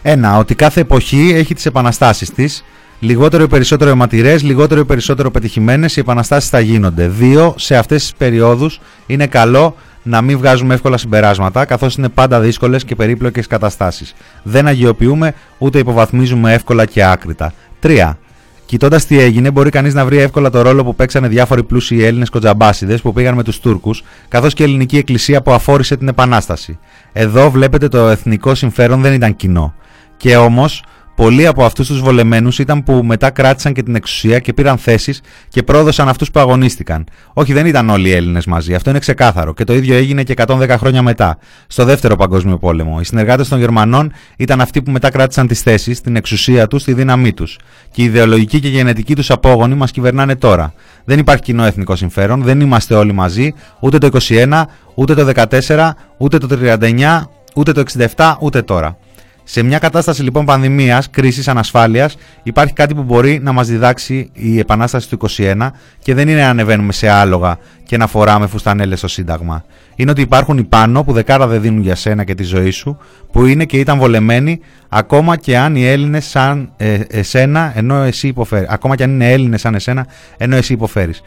[0.01, 2.63] Ένα, ότι κάθε εποχή έχει τις επαναστάσεις της
[3.03, 7.07] Λιγότερο ή περισσότερο αιματηρές, λιγότερο ή περισσότερο πετυχημένες, οι επαναστάσεις θα γίνονται.
[7.07, 12.39] Δύο, σε αυτές τις περιόδους είναι καλό να μην βγάζουμε εύκολα συμπεράσματα, καθώς είναι πάντα
[12.39, 14.13] δύσκολες και περίπλοκες καταστάσεις.
[14.43, 17.53] Δεν αγιοποιούμε ούτε υποβαθμίζουμε εύκολα και άκρητα.
[17.79, 18.17] Τρία.
[18.65, 22.29] Κοιτώντας τι έγινε, μπορεί κανείς να βρει εύκολα το ρόλο που παίξανε διάφοροι πλούσιοι Έλληνες
[22.29, 26.79] κοτζαμπάσιδε που πήγαν με τους Τούρκους, καθώς και η ελληνική εκκλησία που αφόρησε την Επανάσταση.
[27.11, 29.73] Εδώ βλέπετε το εθνικό συμφέρον δεν ήταν κοινό.
[30.17, 30.83] Και όμως
[31.21, 35.21] Πολλοί από αυτούς τους βολεμένους ήταν που μετά κράτησαν και την εξουσία και πήραν θέσεις
[35.47, 37.03] και πρόδωσαν αυτούς που αγωνίστηκαν.
[37.33, 39.53] Όχι, δεν ήταν όλοι οι Έλληνες μαζί, αυτό είναι ξεκάθαρο.
[39.53, 42.97] Και το ίδιο έγινε και 110 χρόνια μετά, στο Δεύτερο Παγκόσμιο Πόλεμο.
[43.01, 46.93] Οι συνεργάτες των Γερμανών ήταν αυτοί που μετά κράτησαν τις θέσεις, την εξουσία τους, τη
[46.93, 47.59] δύναμή τους.
[47.91, 50.73] Και η ιδεολογική και γενετική τους απόγονοι μας κυβερνάνε τώρα.
[51.05, 55.95] Δεν υπάρχει κοινό εθνικό συμφέρον, δεν είμαστε όλοι μαζί, ούτε το 21, ούτε το 14,
[56.17, 57.83] ούτε το 39, ούτε το
[58.15, 58.97] 67, ούτε τώρα.
[59.43, 64.59] Σε μια κατάσταση λοιπόν πανδημίας, κρίσης, ανασφάλειας, υπάρχει κάτι που μπορεί να μας διδάξει η
[64.59, 69.07] Επανάσταση του 21 και δεν είναι να ανεβαίνουμε σε άλογα και να φοράμε φουστανέλες στο
[69.07, 69.63] Σύνταγμα.
[69.95, 72.97] Είναι ότι υπάρχουν οι πάνω που δεκάρα δεν δίνουν για σένα και τη ζωή σου,
[73.31, 78.27] που είναι και ήταν βολεμένοι, ακόμα και αν οι Έλληνες σαν ε, εσένα, ενώ εσύ
[78.27, 78.69] υποφέρεις.
[78.69, 81.21] Ακόμα και αν είναι Έλληνες σαν εσένα, ενώ εσύ υποφέρεις.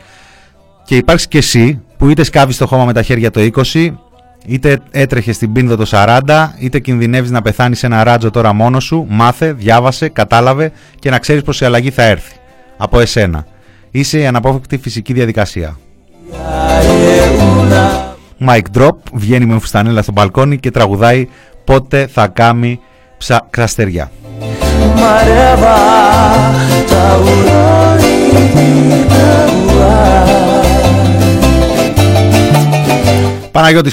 [0.85, 3.89] Και υπάρχει και εσύ που είτε σκάβεις το χώμα με τα χέρια το 20,
[4.47, 6.21] Είτε έτρεχες στην πίνδο το 40,
[6.59, 11.19] είτε κινδυνεύεις να πεθάνεις σε ένα ράτζο τώρα μόνος σου, μάθε, διάβασε, κατάλαβε και να
[11.19, 12.35] ξέρεις πως η αλλαγή θα έρθει.
[12.77, 13.47] Από εσένα.
[13.91, 15.79] Είσαι η αναπόφευκτη φυσική διαδικασία.
[18.47, 21.29] Mike Drop βγαίνει με φουστανέλα στο μπαλκόνι και τραγουδάει
[21.65, 22.81] πότε θα κάνει
[23.19, 23.47] ψα...
[23.51, 24.11] κραστεριά.
[24.95, 25.75] Παναγιώτης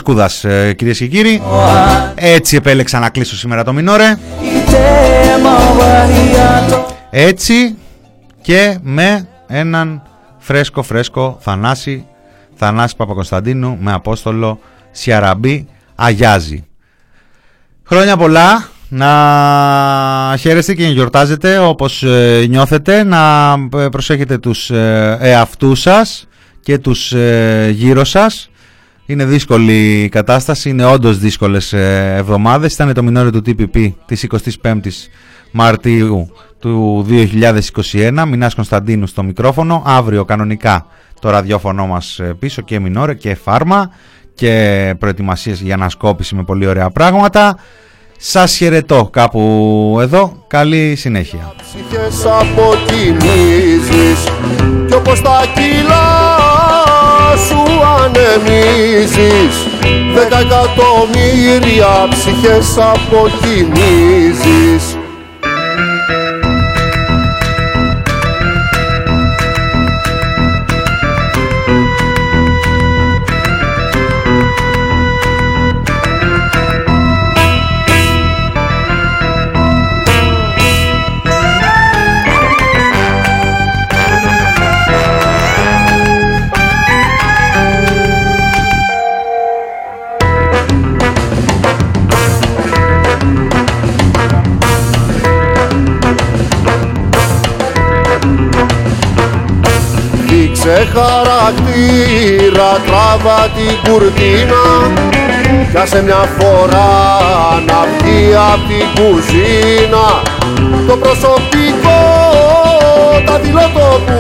[0.04, 1.42] Κούδας ε, κυρίες και κύριοι.
[2.16, 4.18] Έτσι επέλεξα να κλείσω σήμερα το Μινόρε.
[7.10, 7.78] Έτσι
[8.42, 10.02] και με έναν
[10.38, 12.06] φρέσκο φρέσκο Θανάση
[12.56, 14.60] Θανάση Παπακοσταντίνου με Απόστολο
[14.92, 16.66] Σιαραμπή Αγιάζει
[17.86, 18.70] Χρόνια πολλά.
[18.90, 23.04] Να χαίρεστε και να γιορτάζετε όπως ε, νιώθετε.
[23.04, 24.70] Να ε, προσέχετε τους
[25.20, 26.28] εαυτούς σας
[26.62, 27.14] και τους
[27.70, 28.51] γύρω σας
[29.06, 32.74] είναι δύσκολη η κατάσταση, είναι όντως δύσκολες ε, εβδομάδες.
[32.74, 34.28] Ήταν το μινόριο του TPP της
[34.62, 35.10] 25ης
[35.52, 38.24] Μαρτίου του 2021.
[38.28, 39.84] Μινάς Κωνσταντίνου στο μικρόφωνο.
[39.86, 40.86] Αύριο κανονικά
[41.22, 43.92] το ραδιόφωνο μας ε, πίσω και μινόρε και φάρμα
[44.34, 47.58] και προετοιμασίες για ανασκόπηση με πολύ ωραία πράγματα.
[48.18, 50.44] Σας χαιρετώ κάπου εδώ.
[50.48, 51.54] Καλή συνέχεια.
[57.32, 57.64] Κι όπως τα σου
[58.04, 59.56] ανεμίζεις.
[60.14, 64.22] Δέκα εκατομμύρια ψυχές αποκοιμίζεις
[100.72, 104.64] σε χαρακτήρα τράβα την κουρτίνα.
[105.72, 106.92] Πιάσε μια φορά
[107.68, 110.08] να βγει απ' την κουζίνα.
[110.88, 112.02] Το προσωπικό
[113.26, 114.20] τα δηλώτο που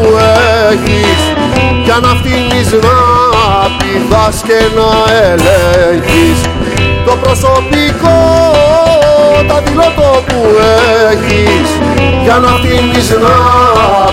[0.71, 1.21] έχεις.
[1.83, 2.97] Για να φτύνεις να
[3.77, 4.91] πηδάς και να
[5.25, 6.39] ελέγχεις.
[7.05, 8.17] Το προσωπικό
[9.47, 10.41] τα δηλώτο που
[11.11, 11.69] έχεις
[12.23, 13.35] Για να φτύνεις να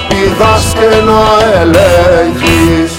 [0.09, 1.21] πηδάς και να
[1.61, 2.98] ελέγχεις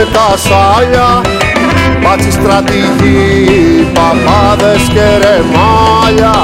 [0.00, 1.20] τρέχουνε τα σάλια
[2.02, 6.36] Μπάτσι στρατηγοί, παπάδες και ρεμάλια.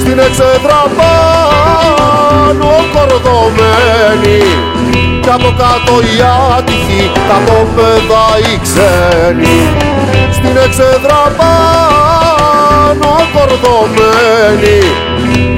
[0.00, 4.42] Στην εξέδρα πάνω κορδωμένοι
[5.22, 6.16] Κι από κάτω οι
[6.58, 9.58] άτυχοι, τα μόπεδα οι ξένοι.
[10.32, 14.80] Στην εξέδρα πάνω κορδωμένοι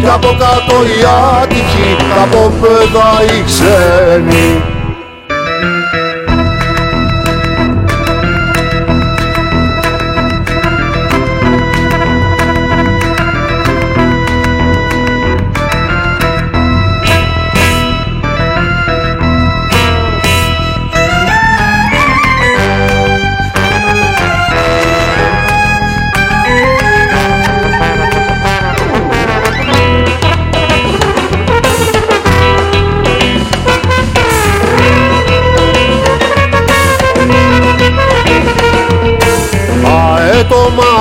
[0.00, 0.98] Κι από κάτω οι
[1.42, 4.74] άτυχοι, τα μόπεδα οι ξένοι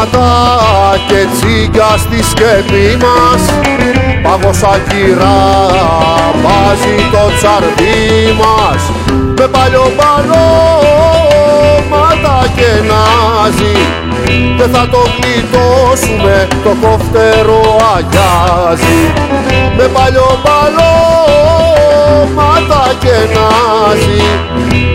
[0.04, 3.42] Αέτοματα και τσίγκα στη σκεπή μας.
[4.24, 5.42] Πάγωσα κυρά
[6.44, 8.82] βάζει το τσαρδί μας.
[9.38, 9.92] Με παλιό
[11.90, 13.76] μάτα και νάζι.
[14.58, 19.14] Δεν θα το γλιτώσουμε το κοφτερό αγιάζει.
[19.78, 20.40] Με παλιό
[22.36, 24.22] μάτα και νάζι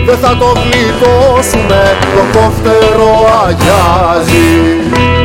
[0.05, 3.15] δεν θα το γλιτώσουμε, το κοφτερό
[3.45, 5.18] αγιάζει.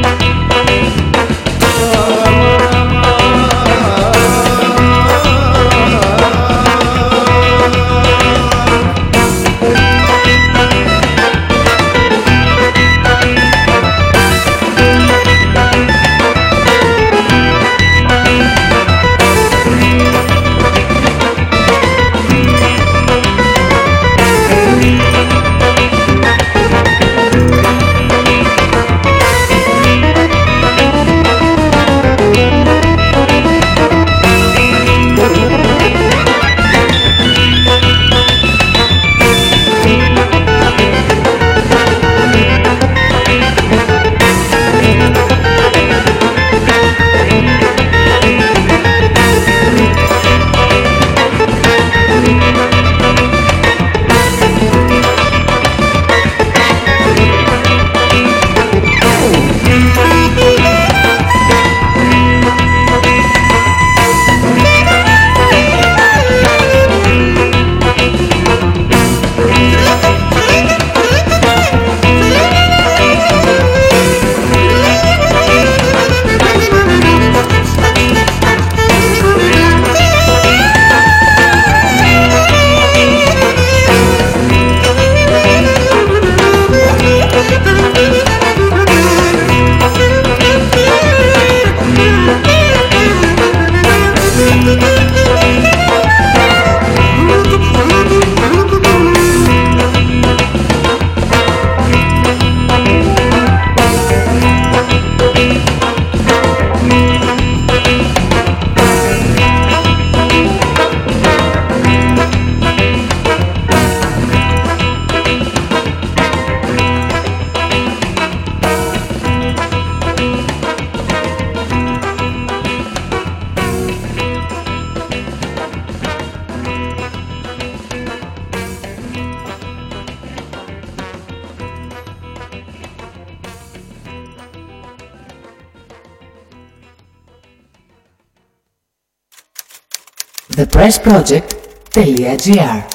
[140.75, 142.94] pressproject.gr